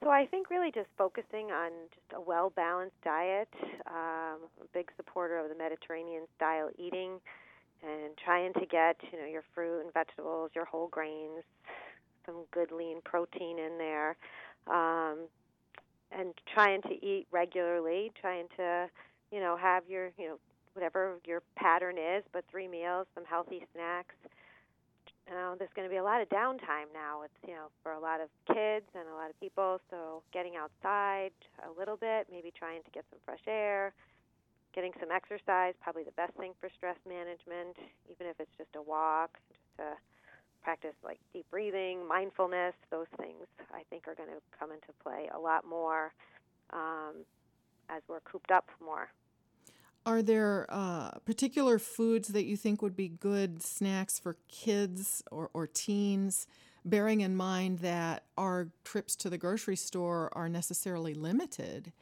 [0.02, 3.50] So I think really just focusing on just a well balanced diet.
[3.88, 7.20] Um, a big supporter of the Mediterranean style eating
[7.84, 11.44] and trying to get you know your fruit and vegetables, your whole grains,
[12.26, 14.16] some good lean protein in there,
[14.68, 15.20] um,
[16.12, 18.90] and trying to eat regularly, trying to
[19.32, 20.40] you know have your you know
[20.74, 24.16] whatever your pattern is, but three meals, some healthy snacks.
[25.30, 27.22] Uh, there's going to be a lot of downtime now.
[27.22, 29.80] It's you know for a lot of kids and a lot of people.
[29.89, 33.94] So getting outside a little bit, maybe trying to get some fresh air,
[34.74, 37.78] getting some exercise, probably the best thing for stress management,
[38.10, 39.98] even if it's just a walk, just to
[40.63, 45.30] practice like deep breathing, mindfulness, those things I think are going to come into play
[45.34, 46.12] a lot more
[46.74, 47.26] um,
[47.89, 49.10] as we're cooped up more.
[50.10, 55.52] Are there uh, particular foods that you think would be good snacks for kids or,
[55.54, 56.48] or teens,
[56.84, 61.93] bearing in mind that our trips to the grocery store are necessarily limited?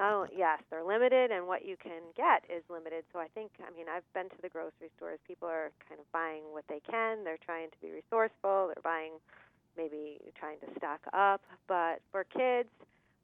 [0.00, 3.04] only yes they're limited and what you can get is limited.
[3.12, 5.18] So i think i mean i've been to the grocery stores.
[5.28, 7.22] People are kind of buying what they can.
[7.22, 8.72] They're trying to be resourceful.
[8.72, 9.12] They're buying
[9.76, 11.42] maybe trying to stock up.
[11.68, 12.70] But for kids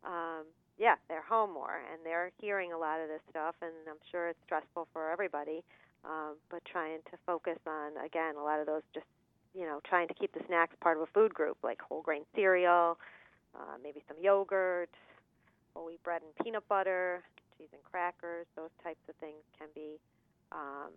[0.04, 0.44] um
[0.78, 4.28] yeah they're home more and they're hearing a lot of this stuff and i'm sure
[4.28, 5.62] it's stressful for everybody
[6.04, 9.06] um but trying to focus on again a lot of those just
[9.54, 12.22] you know trying to keep the snacks part of a food group like whole grain
[12.34, 12.98] cereal
[13.54, 14.90] uh, maybe some yogurt
[15.78, 17.22] whole wheat bread and peanut butter,
[17.56, 19.98] cheese and crackers, those types of things can be
[20.50, 20.90] um,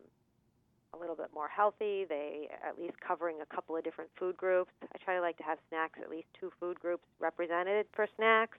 [0.93, 2.05] a little bit more healthy.
[2.09, 4.71] They at least covering a couple of different food groups.
[4.81, 8.57] I try to like to have snacks at least two food groups represented for snacks,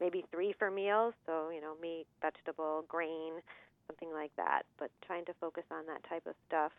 [0.00, 1.14] maybe three for meals.
[1.26, 3.34] So you know meat, vegetable, grain,
[3.86, 4.62] something like that.
[4.78, 6.72] But trying to focus on that type of stuff.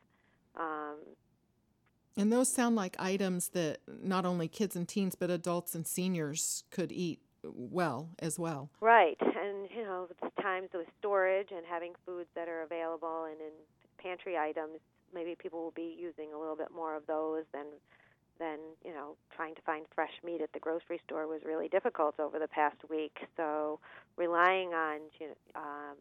[0.56, 0.98] Um,
[2.18, 6.64] and those sound like items that not only kids and teens, but adults and seniors
[6.72, 8.70] could eat well as well.
[8.82, 10.08] Right, and you know,
[10.42, 13.52] times with storage and having foods that are available and in
[13.98, 14.80] pantry items,
[15.14, 17.66] maybe people will be using a little bit more of those than
[18.40, 22.20] than you know trying to find fresh meat at the grocery store was really difficult
[22.20, 23.18] over the past week.
[23.38, 23.80] So
[24.18, 25.98] relying on you know, um,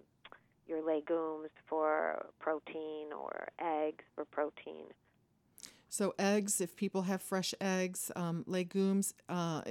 [0.66, 4.86] your legumes for protein or eggs for protein
[5.94, 9.62] so eggs, if people have fresh eggs, um, legumes, uh,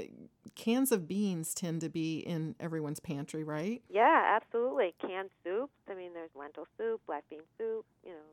[0.56, 3.82] cans of beans tend to be in everyone's pantry, right?
[3.90, 4.96] Yeah, absolutely.
[5.02, 5.74] Canned soups.
[5.92, 7.86] I mean, there's lentil soup, black bean soup.
[8.06, 8.30] You know,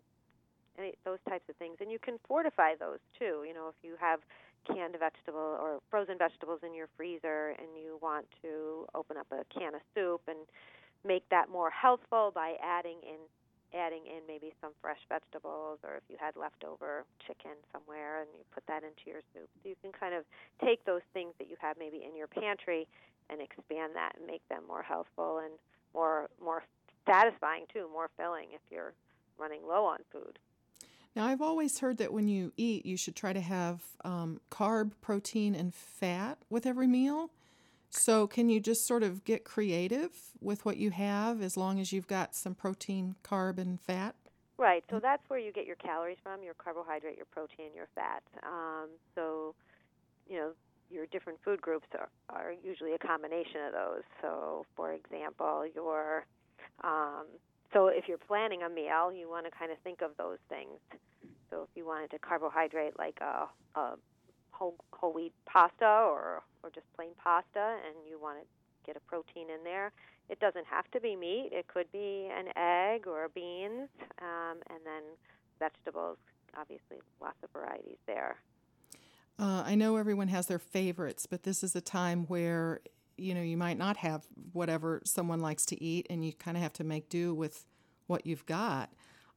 [0.78, 3.44] any those types of things, and you can fortify those too.
[3.46, 4.20] You know, if you have
[4.66, 9.44] canned vegetable or frozen vegetables in your freezer and you want to open up a
[9.58, 10.38] can of soup and
[11.04, 13.18] make that more healthful by adding in
[13.72, 18.42] adding in maybe some fresh vegetables or if you had leftover chicken somewhere and you
[18.52, 19.46] put that into your soup.
[19.62, 20.24] So you can kind of
[20.58, 22.88] take those things that you have maybe in your pantry
[23.30, 25.54] and expand that and make them more healthful and
[25.94, 26.64] more more
[27.06, 28.92] satisfying too, more filling if you're
[29.38, 30.38] running low on food.
[31.16, 34.92] Now, I've always heard that when you eat, you should try to have um, carb,
[35.00, 37.30] protein, and fat with every meal.
[37.88, 41.92] So, can you just sort of get creative with what you have as long as
[41.92, 44.14] you've got some protein, carb, and fat?
[44.56, 44.84] Right.
[44.88, 48.22] So, that's where you get your calories from your carbohydrate, your protein, your fat.
[48.44, 49.56] Um, so,
[50.28, 50.52] you know,
[50.88, 54.02] your different food groups are, are usually a combination of those.
[54.22, 56.26] So, for example, your
[56.84, 57.26] um,
[57.72, 60.78] so if you're planning a meal, you want to kind of think of those things.
[61.50, 63.48] So if you wanted to carbohydrate like a,
[63.78, 63.94] a
[64.50, 68.46] whole whole wheat pasta or or just plain pasta, and you want to
[68.86, 69.92] get a protein in there,
[70.28, 71.50] it doesn't have to be meat.
[71.52, 73.88] It could be an egg or beans,
[74.20, 75.02] um, and then
[75.58, 76.18] vegetables.
[76.58, 78.36] Obviously, lots of varieties there.
[79.38, 82.80] Uh, I know everyone has their favorites, but this is a time where
[83.20, 86.62] you know you might not have whatever someone likes to eat, and you kind of
[86.62, 87.66] have to make do with
[88.06, 88.90] what you've got.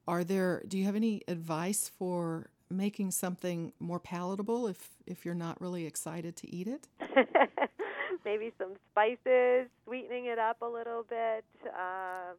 [0.07, 0.63] Are there?
[0.67, 5.85] Do you have any advice for making something more palatable if if you're not really
[5.85, 6.87] excited to eat it?
[8.25, 11.43] Maybe some spices, sweetening it up a little bit.
[11.65, 12.37] Um,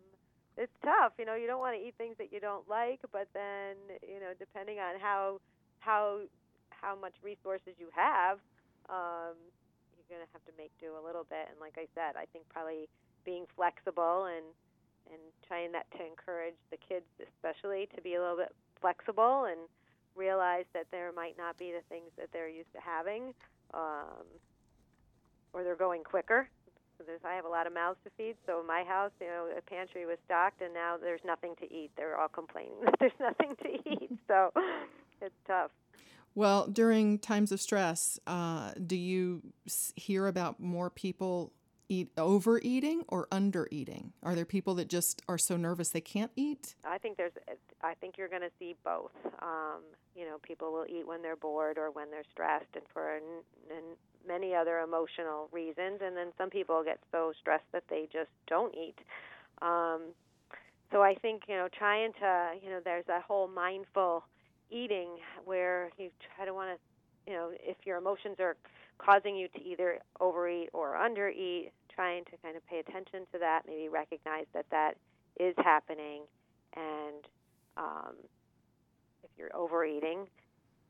[0.57, 1.35] it's tough, you know.
[1.35, 4.79] You don't want to eat things that you don't like, but then you know, depending
[4.79, 5.41] on how
[5.81, 6.21] how
[6.71, 8.39] how much resources you have,
[8.89, 9.35] um,
[10.09, 11.49] you're going to have to make do a little bit.
[11.49, 12.89] And like I said, I think probably
[13.25, 14.45] being flexible and
[15.13, 19.69] and trying that to encourage the kids, especially, to be a little bit flexible and
[20.17, 23.35] realize that there might not be the things that they're used to having,
[23.75, 24.25] um,
[25.53, 26.49] or they're going quicker.
[26.97, 28.37] So I have a lot of mouths to feed.
[28.47, 31.91] So my house, you know, the pantry was stocked, and now there's nothing to eat.
[31.97, 34.11] They're all complaining that there's nothing to eat.
[34.29, 34.53] So
[35.21, 35.71] it's tough.
[36.35, 39.43] Well, during times of stress, uh, do you
[39.95, 41.53] hear about more people
[41.89, 44.11] eat overeating or undereating?
[44.23, 46.75] Are there people that just are so nervous they can't eat?
[46.85, 47.33] I think there's.
[47.83, 49.13] I think you're going to see both.
[49.43, 49.83] Um,
[50.17, 53.21] you know, people will eat when they're bored or when they're stressed, and for
[54.27, 56.01] many other emotional reasons.
[56.03, 58.99] And then some people get so stressed that they just don't eat.
[59.63, 60.01] Um,
[60.91, 64.25] so I think you know, trying to you know, there's that whole mindful
[64.71, 65.09] eating
[65.45, 68.57] where you try to want to, you know, if your emotions are
[68.99, 73.63] causing you to either overeat or undereat, trying to kind of pay attention to that,
[73.67, 74.95] maybe recognize that that
[75.39, 76.23] is happening,
[76.77, 77.25] and
[77.77, 78.15] um,
[79.23, 80.27] if you're overeating,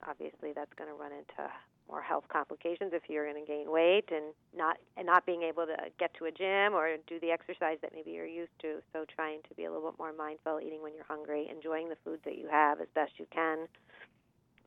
[0.07, 1.51] obviously that's going to run into
[1.95, 5.65] more health complications if you're going to gain weight and not and not being able
[5.65, 8.83] to get to a gym or do the exercise that maybe you're used to.
[8.93, 11.97] So trying to be a little bit more mindful, eating when you're hungry, enjoying the
[12.05, 13.69] food that you have as best you can,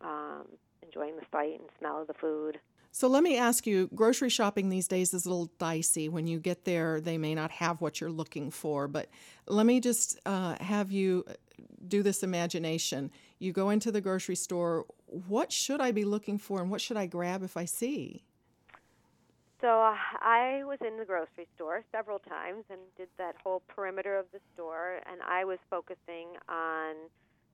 [0.02, 0.46] um,
[0.82, 2.60] enjoying the sight and smell of the food.
[2.94, 6.08] So let me ask you grocery shopping these days is a little dicey.
[6.08, 8.88] When you get there, they may not have what you're looking for.
[8.88, 9.10] But
[9.48, 11.26] let me just uh, have you
[11.88, 13.12] do this imagination.
[13.40, 14.86] You go into the grocery store.
[15.08, 18.24] What should I be looking for and what should I grab if I see?
[19.62, 24.16] So uh, I was in the grocery store several times and did that whole perimeter
[24.16, 26.96] of the store, and I was focusing on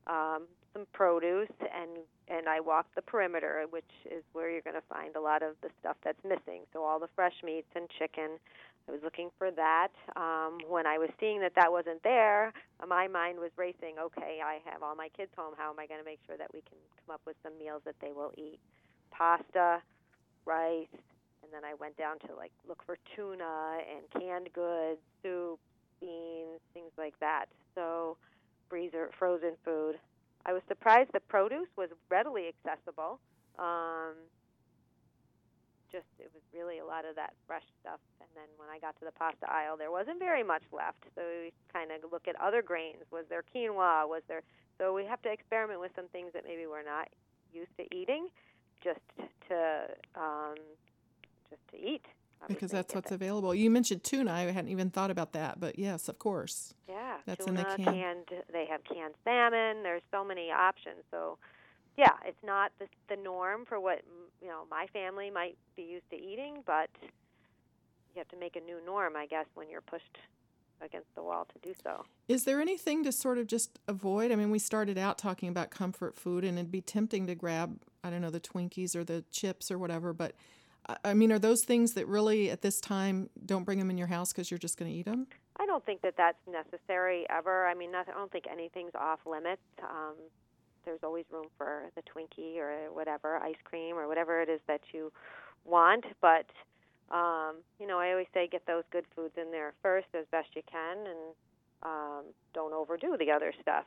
[0.08, 0.44] um,
[0.74, 1.92] some produce and
[2.28, 5.56] and I walked the perimeter, which is where you're going to find a lot of
[5.62, 6.62] the stuff that's missing.
[6.72, 8.40] So all the fresh meats and chicken.
[8.88, 9.90] I was looking for that.
[10.16, 12.52] Um, when I was seeing that that wasn't there,
[12.86, 13.96] my mind was racing.
[14.00, 15.54] Okay, I have all my kids home.
[15.58, 17.82] How am I going to make sure that we can come up with some meals
[17.86, 18.60] that they will eat?
[19.12, 19.82] Pasta,
[20.46, 20.88] rice,
[21.44, 25.60] and then I went down to like look for tuna and canned goods, soup,
[26.02, 27.46] beans, things like that.
[27.76, 28.18] So
[28.70, 30.00] freezer frozen food.
[30.46, 33.20] I was surprised the produce was readily accessible.
[33.58, 34.16] Um,
[35.94, 38.02] just it was really a lot of that fresh stuff.
[38.20, 41.06] And then when I got to the pasta aisle, there wasn't very much left.
[41.16, 43.06] So we kind of look at other grains.
[43.12, 44.10] Was there quinoa?
[44.10, 44.42] Was there?
[44.82, 47.08] So we have to experiment with some things that maybe we're not
[47.54, 48.28] used to eating,
[48.84, 49.06] just
[49.48, 49.88] to
[50.18, 50.58] um,
[51.54, 52.04] just to eat
[52.48, 53.54] because that's what's available.
[53.54, 54.32] You mentioned tuna.
[54.32, 56.74] I hadn't even thought about that, but yes, of course.
[56.88, 57.94] Yeah, that's tuna, in the can.
[57.94, 58.44] canned.
[58.52, 59.84] They have canned salmon.
[59.84, 61.04] There's so many options.
[61.12, 61.38] So,
[61.98, 64.02] yeah, it's not the the norm for what
[64.42, 68.62] you know my family might be used to eating, but you have to make a
[68.62, 70.18] new norm, I guess, when you're pushed
[70.82, 72.06] against the wall to do so.
[72.28, 74.32] Is there anything to sort of just avoid?
[74.32, 77.80] I mean, we started out talking about comfort food, and it'd be tempting to grab,
[78.04, 80.36] I don't know, the Twinkies or the chips or whatever, but
[81.04, 84.08] I mean, are those things that really at this time don't bring them in your
[84.08, 85.28] house because you're just going to eat them?
[85.58, 87.68] I don't think that that's necessary ever.
[87.68, 89.62] I mean, not, I don't think anything's off limits.
[89.82, 90.16] Um,
[90.86, 94.82] there's always room for the Twinkie or whatever, ice cream or whatever it is that
[94.92, 95.12] you
[95.66, 96.06] want.
[96.22, 96.46] But,
[97.12, 100.50] um, you know, I always say get those good foods in there first as best
[100.56, 101.36] you can and
[101.84, 102.24] um,
[102.54, 103.86] don't overdo the other stuff.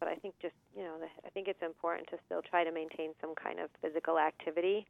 [0.00, 3.10] But I think just, you know, I think it's important to still try to maintain
[3.20, 4.86] some kind of physical activity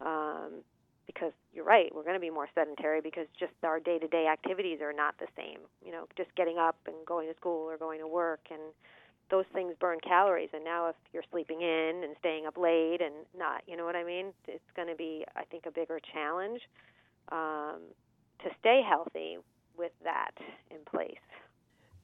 [0.00, 0.62] um,
[1.06, 4.26] because you're right, we're going to be more sedentary because just our day to day
[4.26, 5.58] activities are not the same.
[5.84, 8.60] You know, just getting up and going to school or going to work and
[9.30, 13.14] those things burn calories and now if you're sleeping in and staying up late and
[13.38, 16.60] not you know what i mean it's going to be i think a bigger challenge
[17.32, 17.80] um,
[18.42, 19.38] to stay healthy
[19.76, 20.32] with that
[20.70, 21.18] in place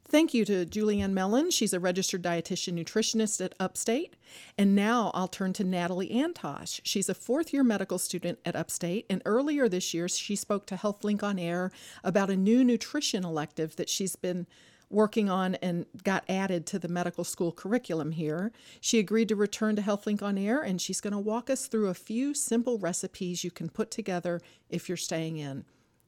[0.08, 1.50] Thank you to Juliann Mellen.
[1.50, 4.14] She's a registered dietitian nutritionist at Upstate.
[4.56, 6.80] And now I'll turn to Natalie Antosh.
[6.84, 9.06] She's a fourth year medical student at Upstate.
[9.10, 11.72] And earlier this year, she spoke to HealthLink on Air
[12.04, 14.46] about a new nutrition elective that she's been
[14.90, 18.52] working on and got added to the medical school curriculum here.
[18.80, 21.88] She agreed to return to HealthLink on Air and she's going to walk us through
[21.88, 25.64] a few simple recipes you can put together if you're staying in.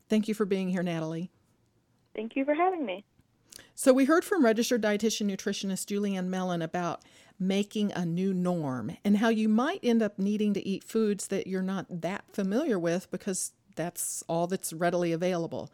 [0.09, 1.31] Thank you for being here, Natalie.
[2.15, 3.05] Thank you for having me.
[3.75, 7.03] So, we heard from registered dietitian nutritionist Juliann Mellen about
[7.39, 11.47] making a new norm and how you might end up needing to eat foods that
[11.47, 15.73] you're not that familiar with because that's all that's readily available.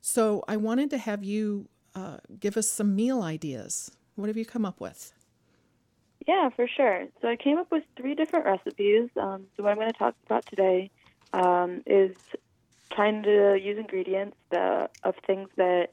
[0.00, 3.90] So, I wanted to have you uh, give us some meal ideas.
[4.16, 5.12] What have you come up with?
[6.26, 7.06] Yeah, for sure.
[7.20, 9.10] So, I came up with three different recipes.
[9.20, 10.90] Um, so, what I'm going to talk about today
[11.32, 12.16] um, is
[12.92, 15.88] trying to use ingredients that, of things that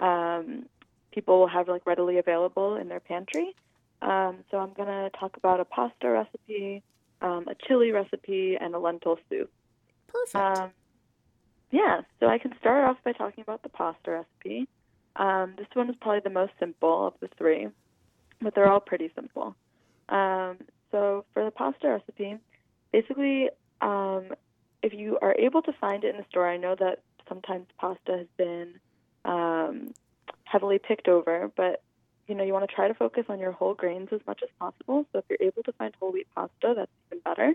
[0.00, 0.66] um,
[1.12, 3.54] people will have like readily available in their pantry.
[4.02, 6.82] Um, so I'm going to talk about a pasta recipe,
[7.20, 9.50] um, a chili recipe, and a lentil soup.
[10.08, 10.34] Perfect.
[10.34, 10.70] Um,
[11.70, 14.68] yeah, so I can start off by talking about the pasta recipe.
[15.16, 17.68] Um, this one is probably the most simple of the three,
[18.40, 19.54] but they're all pretty simple.
[20.08, 20.58] Um,
[20.90, 22.38] so for the pasta recipe,
[22.92, 23.50] basically,
[23.80, 24.28] um,
[24.82, 28.18] if you are able to find it in the store, I know that sometimes pasta
[28.18, 28.74] has been
[29.24, 29.92] um,
[30.44, 31.82] heavily picked over, but
[32.28, 34.48] you know you want to try to focus on your whole grains as much as
[34.58, 35.06] possible.
[35.12, 37.54] So if you're able to find whole wheat pasta, that's even better.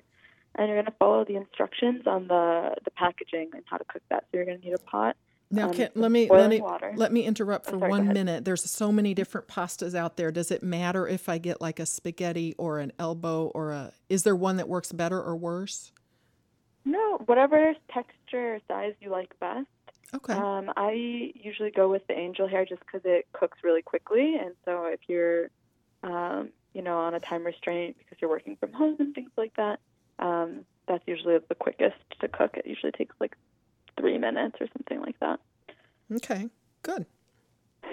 [0.55, 4.01] And you're going to follow the instructions on the the packaging and how to cook
[4.09, 4.23] that.
[4.23, 5.15] So you're going to need a pot.
[5.49, 6.93] Now, um, can, let me let me water.
[6.95, 8.43] let me interrupt Oh, for sorry, one minute.
[8.43, 10.31] There's so many different pastas out there.
[10.31, 13.93] Does it matter if I get like a spaghetti or an elbow or a?
[14.09, 15.91] Is there one that works better or worse?
[16.83, 19.67] No, whatever texture or size you like best.
[20.13, 20.33] Okay.
[20.33, 24.53] Um, I usually go with the angel hair just because it cooks really quickly, and
[24.63, 25.49] so if you're,
[26.03, 29.53] um, you know, on a time restraint because you're working from home and things like
[29.57, 29.79] that,
[30.19, 32.55] um, that's usually the quickest to cook.
[32.55, 33.35] It usually takes like
[33.99, 35.39] three minutes or something like that.
[36.15, 36.49] okay.
[36.83, 37.05] Good.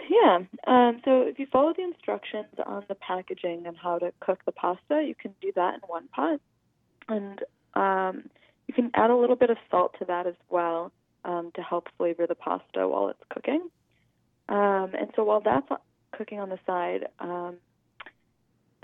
[0.09, 0.41] Yeah.
[0.67, 4.53] Um, so if you follow the instructions on the packaging and how to cook the
[4.53, 6.41] pasta, you can do that in one pot,
[7.09, 7.41] and
[7.75, 8.29] um,
[8.67, 10.93] you can add a little bit of salt to that as well
[11.25, 13.69] um, to help flavor the pasta while it's cooking.
[14.49, 15.69] Um, and so while that's
[16.13, 17.57] cooking on the side, um,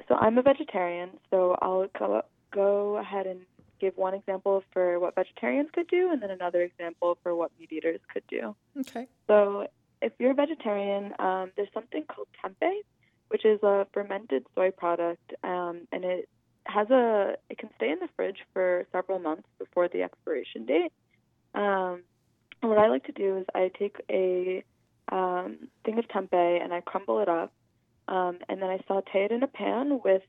[0.08, 3.40] so I'm a vegetarian, so I'll go, go ahead and
[3.80, 7.72] give one example for what vegetarians could do, and then another example for what meat
[7.72, 8.54] eaters could do.
[8.78, 9.06] Okay.
[9.26, 9.66] So,
[10.02, 12.80] if you're a vegetarian, um, there's something called tempeh,
[13.28, 16.28] which is a fermented soy product, um, and it
[16.64, 20.92] has a it can stay in the fridge for several months before the expiration date.
[21.54, 22.02] Um,
[22.62, 24.62] and what I like to do is I take a
[25.10, 27.52] um, thing of tempeh and I crumble it up,
[28.08, 30.22] um, and then I saute it in a pan with,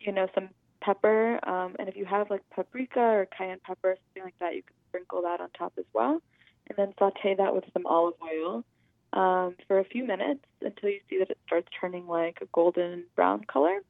[0.00, 0.50] you know, some
[0.80, 4.62] pepper, um, and if you have like paprika or cayenne pepper, something like that, you
[4.62, 6.20] can sprinkle that on top as well,
[6.68, 8.64] and then saute that with some olive oil
[9.12, 13.04] um, for a few minutes until you see that it starts turning like a golden
[13.16, 13.80] brown color.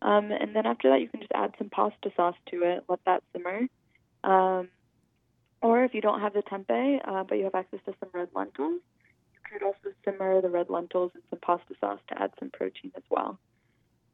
[0.00, 3.00] Um, and then after that, you can just add some pasta sauce to it, let
[3.04, 3.66] that simmer.
[4.24, 4.68] Um,
[5.60, 8.28] or if you don't have the tempeh, uh, but you have access to some red
[8.34, 8.80] lentils,
[9.32, 12.92] you could also simmer the red lentils in some pasta sauce to add some protein
[12.96, 13.38] as well.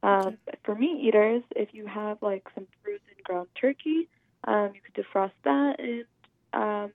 [0.05, 4.07] Um, for meat eaters, if you have like some frozen ground turkey,
[4.47, 6.05] um, you could defrost that and
[6.53, 6.93] um,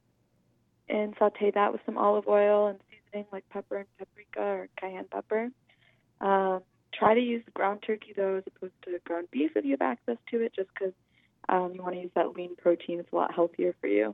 [0.88, 5.06] and saute that with some olive oil and seasoning like pepper and paprika or cayenne
[5.12, 5.50] pepper.
[6.22, 6.62] Um,
[6.94, 10.18] try to use ground turkey though, as opposed to ground beef if you have access
[10.30, 10.94] to it, just because
[11.50, 13.00] um, you want to use that lean protein.
[13.00, 14.14] It's a lot healthier for you.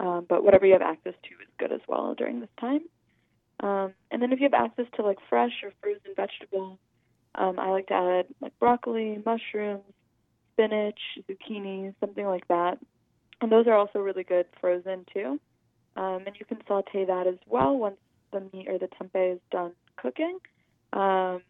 [0.00, 2.82] Um, but whatever you have access to is good as well during this time.
[3.60, 6.78] Um, and then if you have access to like fresh or frozen vegetables,
[7.34, 9.82] um, I like to add like broccoli, mushrooms,
[10.52, 12.78] spinach, zucchini, something like that.
[13.40, 15.40] And those are also really good frozen too.
[15.96, 17.96] Um, and you can saute that as well once
[18.32, 20.38] the meat or the tempeh is done cooking.
[20.92, 21.42] Um,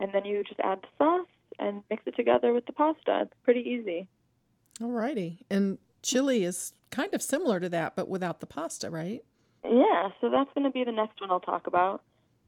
[0.00, 1.26] and then you just add the sauce
[1.58, 3.22] and mix it together with the pasta.
[3.22, 4.08] It's pretty easy.
[4.80, 5.38] Alrighty.
[5.50, 9.22] And chili is kind of similar to that, but without the pasta, right?
[9.64, 12.02] Yeah, so that's going to be the next one I'll talk about.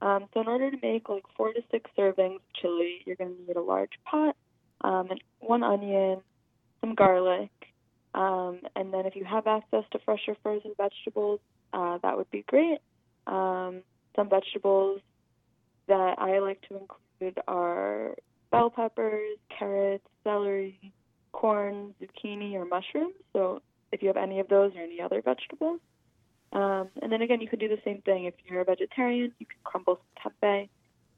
[0.04, 3.34] Um, so in order to make like four to six servings of chili, you're going
[3.34, 4.36] to need a large pot,
[4.82, 6.20] um, and one onion,
[6.82, 7.50] some garlic,
[8.14, 11.40] um, and then if you have access to fresh or frozen vegetables,
[11.72, 12.78] uh, that would be great.
[13.26, 13.80] Um,
[14.14, 15.00] some vegetables
[15.88, 18.14] that I like to include are
[18.50, 20.92] bell peppers, carrots, celery,
[21.32, 23.14] corn, zucchini, or mushrooms.
[23.32, 25.80] So if you have any of those or any other vegetables.
[26.54, 28.24] Um, and then again, you could do the same thing.
[28.24, 30.68] If you're a vegetarian, you can crumble some tempeh,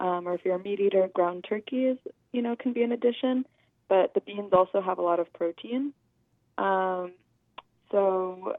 [0.00, 1.98] um, or if you're a meat eater, ground turkey is
[2.32, 3.44] you know can be an addition.
[3.88, 5.92] But the beans also have a lot of protein,
[6.58, 7.12] um,
[7.92, 8.54] so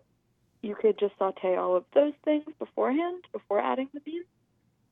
[0.61, 4.25] you could just saute all of those things beforehand before adding the beans,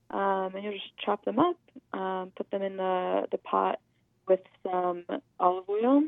[0.10, 1.58] um, and you'll just chop them up,
[1.94, 3.80] um, put them in the the pot
[4.28, 5.04] with some
[5.40, 6.04] olive oil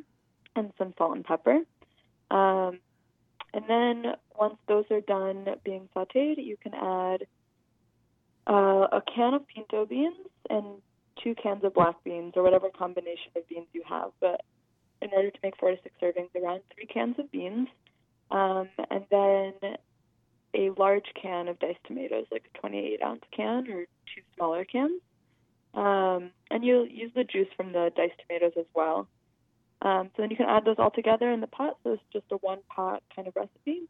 [0.55, 1.59] and some salt and pepper.
[2.31, 2.79] Um,
[3.53, 7.25] and then once those are done being sauteed, you can add
[8.47, 10.15] uh, a can of pinto beans
[10.49, 10.65] and
[11.23, 14.11] two cans of black beans or whatever combination of beans you have.
[14.19, 14.41] But
[15.01, 17.67] in order to make four to six servings, around three cans of beans,
[18.31, 19.53] um, and then
[20.55, 25.01] a large can of diced tomatoes, like a 28 ounce can or two smaller cans.
[25.73, 29.07] Um, and you'll use the juice from the diced tomatoes as well.
[29.81, 31.77] Um, so then you can add those all together in the pot.
[31.83, 33.83] So it's just a one pot kind of recipe.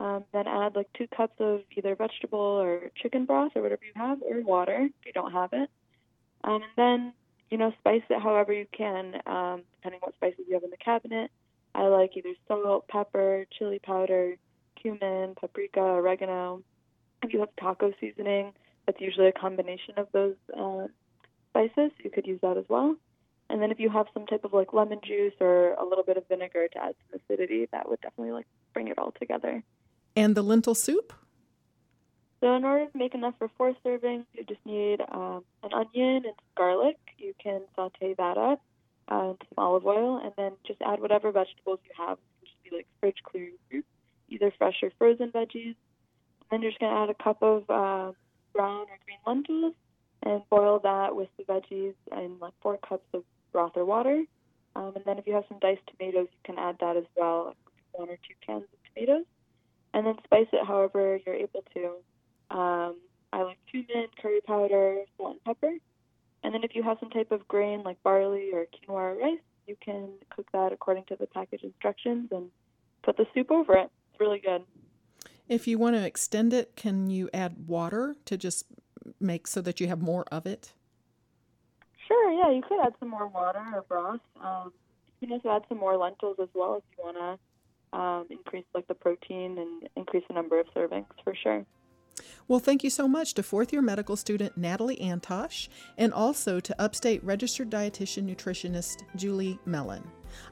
[0.00, 3.92] Um, then add like two cups of either vegetable or chicken broth or whatever you
[3.94, 5.70] have, or water if you don't have it.
[6.44, 7.12] Um, and then
[7.50, 10.76] you know spice it however you can, um, depending what spices you have in the
[10.76, 11.30] cabinet.
[11.74, 14.36] I like either salt, pepper, chili powder,
[14.80, 16.62] cumin, paprika, oregano.
[17.22, 18.52] If you have taco seasoning,
[18.86, 20.88] that's usually a combination of those uh,
[21.50, 21.92] spices.
[22.02, 22.96] You could use that as well.
[23.48, 26.16] And then if you have some type of like lemon juice or a little bit
[26.16, 29.62] of vinegar to add some acidity, that would definitely like bring it all together.
[30.14, 31.12] And the lentil soup?
[32.40, 36.24] So in order to make enough for four servings, you just need um, an onion
[36.24, 36.98] and garlic.
[37.16, 38.60] You can saute that up,
[39.08, 42.18] uh, some olive oil, and then just add whatever vegetables you have.
[42.18, 43.86] It can just be like fridge clear fruit,
[44.28, 45.76] either fresh or frozen veggies.
[45.76, 48.12] And then you're just gonna add a cup of uh,
[48.52, 49.74] brown or green lentils
[50.24, 54.24] and boil that with the veggies and like four cups of broth or water.
[54.74, 57.46] Um, and then if you have some diced tomatoes, you can add that as well,
[57.46, 57.56] like
[57.92, 59.24] one or two cans of tomatoes.
[59.94, 62.56] And then spice it however you're able to.
[62.56, 62.96] Um,
[63.32, 65.74] I like cumin, curry powder, salt, and pepper.
[66.44, 69.38] And then if you have some type of grain like barley or quinoa or rice,
[69.66, 72.50] you can cook that according to the package instructions and
[73.02, 73.90] put the soup over it.
[74.10, 74.62] It's really good.
[75.48, 78.66] If you want to extend it, can you add water to just
[79.20, 80.72] make so that you have more of it?
[82.08, 84.20] Sure, yeah, you could add some more water or broth.
[84.42, 84.72] Um,
[85.20, 87.38] you can also add some more lentils as well if you want to
[87.92, 91.64] um, increase like the protein and increase the number of servings for sure.
[92.48, 96.82] Well, thank you so much to fourth year medical student Natalie Antosh and also to
[96.82, 100.04] Upstate registered dietitian nutritionist Julie Mellen.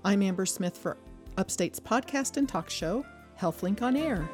[0.04, 0.96] I'm Amber Smith for
[1.36, 3.04] Upstate's podcast and talk show,
[3.38, 4.28] HealthLink on Air.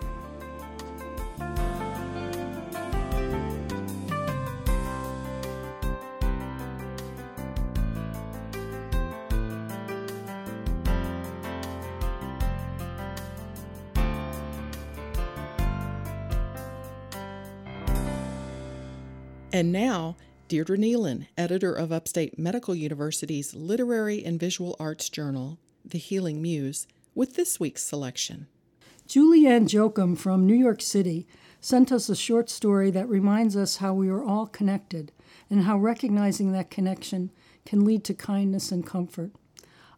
[19.57, 20.17] And now,
[20.49, 26.87] Deirdre Neilan, editor of Upstate Medical University's Literary and Visual Arts Journal, The Healing Muse,
[27.15, 28.49] with this week's selection.
[29.09, 31.27] Julianne Jochum from New York City
[31.59, 35.11] sent us a short story that reminds us how we are all connected
[35.49, 37.31] and how recognizing that connection
[37.65, 39.31] can lead to kindness and comfort.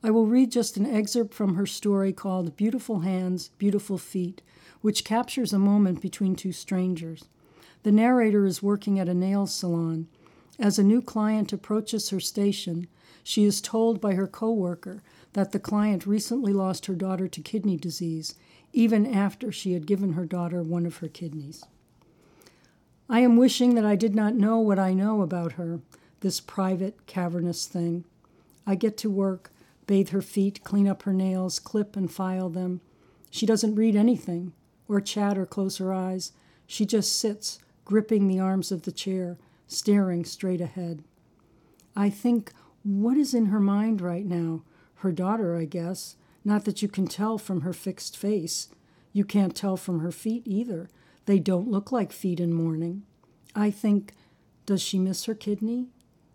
[0.04, 4.40] I will read just an excerpt from her story called Beautiful Hands, Beautiful Feet,
[4.82, 7.24] which captures a moment between two strangers.
[7.89, 10.09] The narrator is working at a nail salon.
[10.59, 12.86] As a new client approaches her station,
[13.24, 17.78] she is told by her coworker that the client recently lost her daughter to kidney
[17.78, 18.34] disease,
[18.74, 21.64] even after she had given her daughter one of her kidneys.
[23.09, 25.80] I am wishing that I did not know what I know about her,
[26.20, 28.05] this private, cavernous thing.
[28.66, 29.51] I get to work,
[29.86, 32.82] bathe her feet, clean up her nails, clip and file them.
[33.30, 34.53] She doesn't read anything,
[34.89, 36.32] or chat or close her eyes.
[36.66, 41.03] She just sits, gripping the arms of the chair, staring straight ahead.
[41.97, 44.62] I think, what is in her mind right now?
[44.97, 46.16] Her daughter, I guess.
[46.45, 48.68] Not that you can tell from her fixed face.
[49.14, 50.91] You can't tell from her feet either.
[51.24, 53.05] They don't look like feet in mourning.
[53.55, 54.12] I think,
[54.66, 55.86] does she miss her kidney?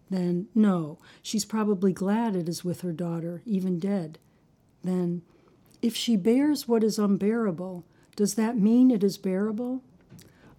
[0.10, 4.18] Then, no, she's probably glad it is with her daughter, even dead.
[4.84, 5.22] Then,
[5.84, 7.86] if she bears what is unbearable,
[8.16, 9.84] does that mean it is bearable?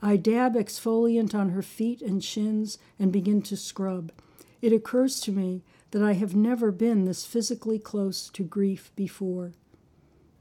[0.05, 4.13] I dab exfoliant on her feet and shins and begin to scrub.
[4.61, 9.53] It occurs to me that I have never been this physically close to grief before.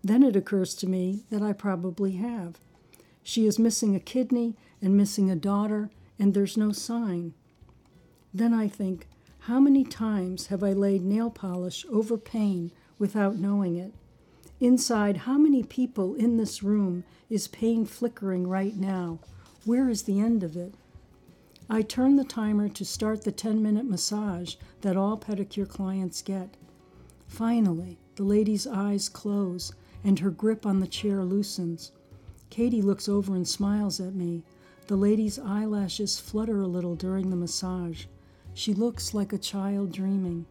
[0.03, 2.59] Then it occurs to me that I probably have.
[3.23, 5.89] She is missing a kidney and missing a daughter,
[6.19, 7.33] and there's no sign.
[8.33, 9.07] Then I think,
[9.47, 13.93] How many times have I laid nail polish over pain without knowing it?
[14.59, 19.19] Inside, how many people in this room is pain flickering right now?
[19.65, 20.75] Where is the end of it?
[21.69, 26.57] I turn the timer to start the 10 minute massage that all pedicure clients get.
[27.27, 29.71] Finally, the lady's eyes close
[30.03, 31.93] and her grip on the chair loosens.
[32.49, 34.43] Katie looks over and smiles at me.
[34.87, 38.05] The lady's eyelashes flutter a little during the massage.
[38.53, 40.45] She looks like a child dreaming.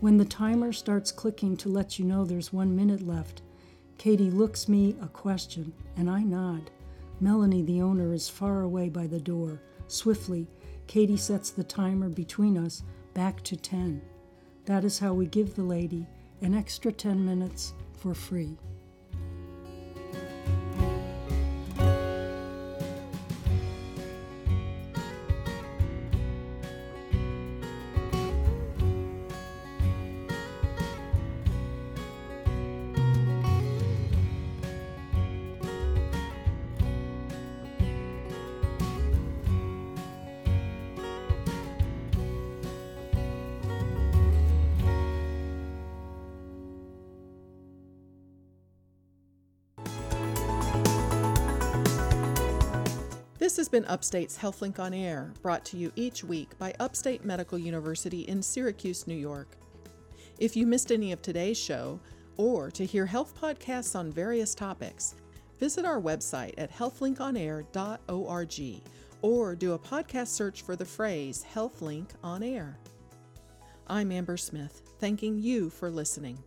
[0.00, 3.42] When the timer starts clicking to let you know there's one minute left,
[3.98, 6.70] Katie looks me a question, and I nod.
[7.20, 9.60] Melanie, the owner, is far away by the door.
[9.86, 10.46] Swiftly,
[10.86, 12.82] Katie sets the timer between us
[13.14, 14.00] back to 10.
[14.66, 16.06] That is how we give the lady
[16.42, 18.56] an extra 10 minutes for free.
[53.68, 58.22] Has been Upstate's HealthLink on Air, brought to you each week by Upstate Medical University
[58.22, 59.58] in Syracuse, New York.
[60.38, 62.00] If you missed any of today's show,
[62.38, 65.16] or to hear health podcasts on various topics,
[65.60, 68.82] visit our website at healthlinkonair.org
[69.20, 72.78] or do a podcast search for the phrase HealthLink on Air.
[73.86, 76.38] I'm Amber Smith, thanking you for listening.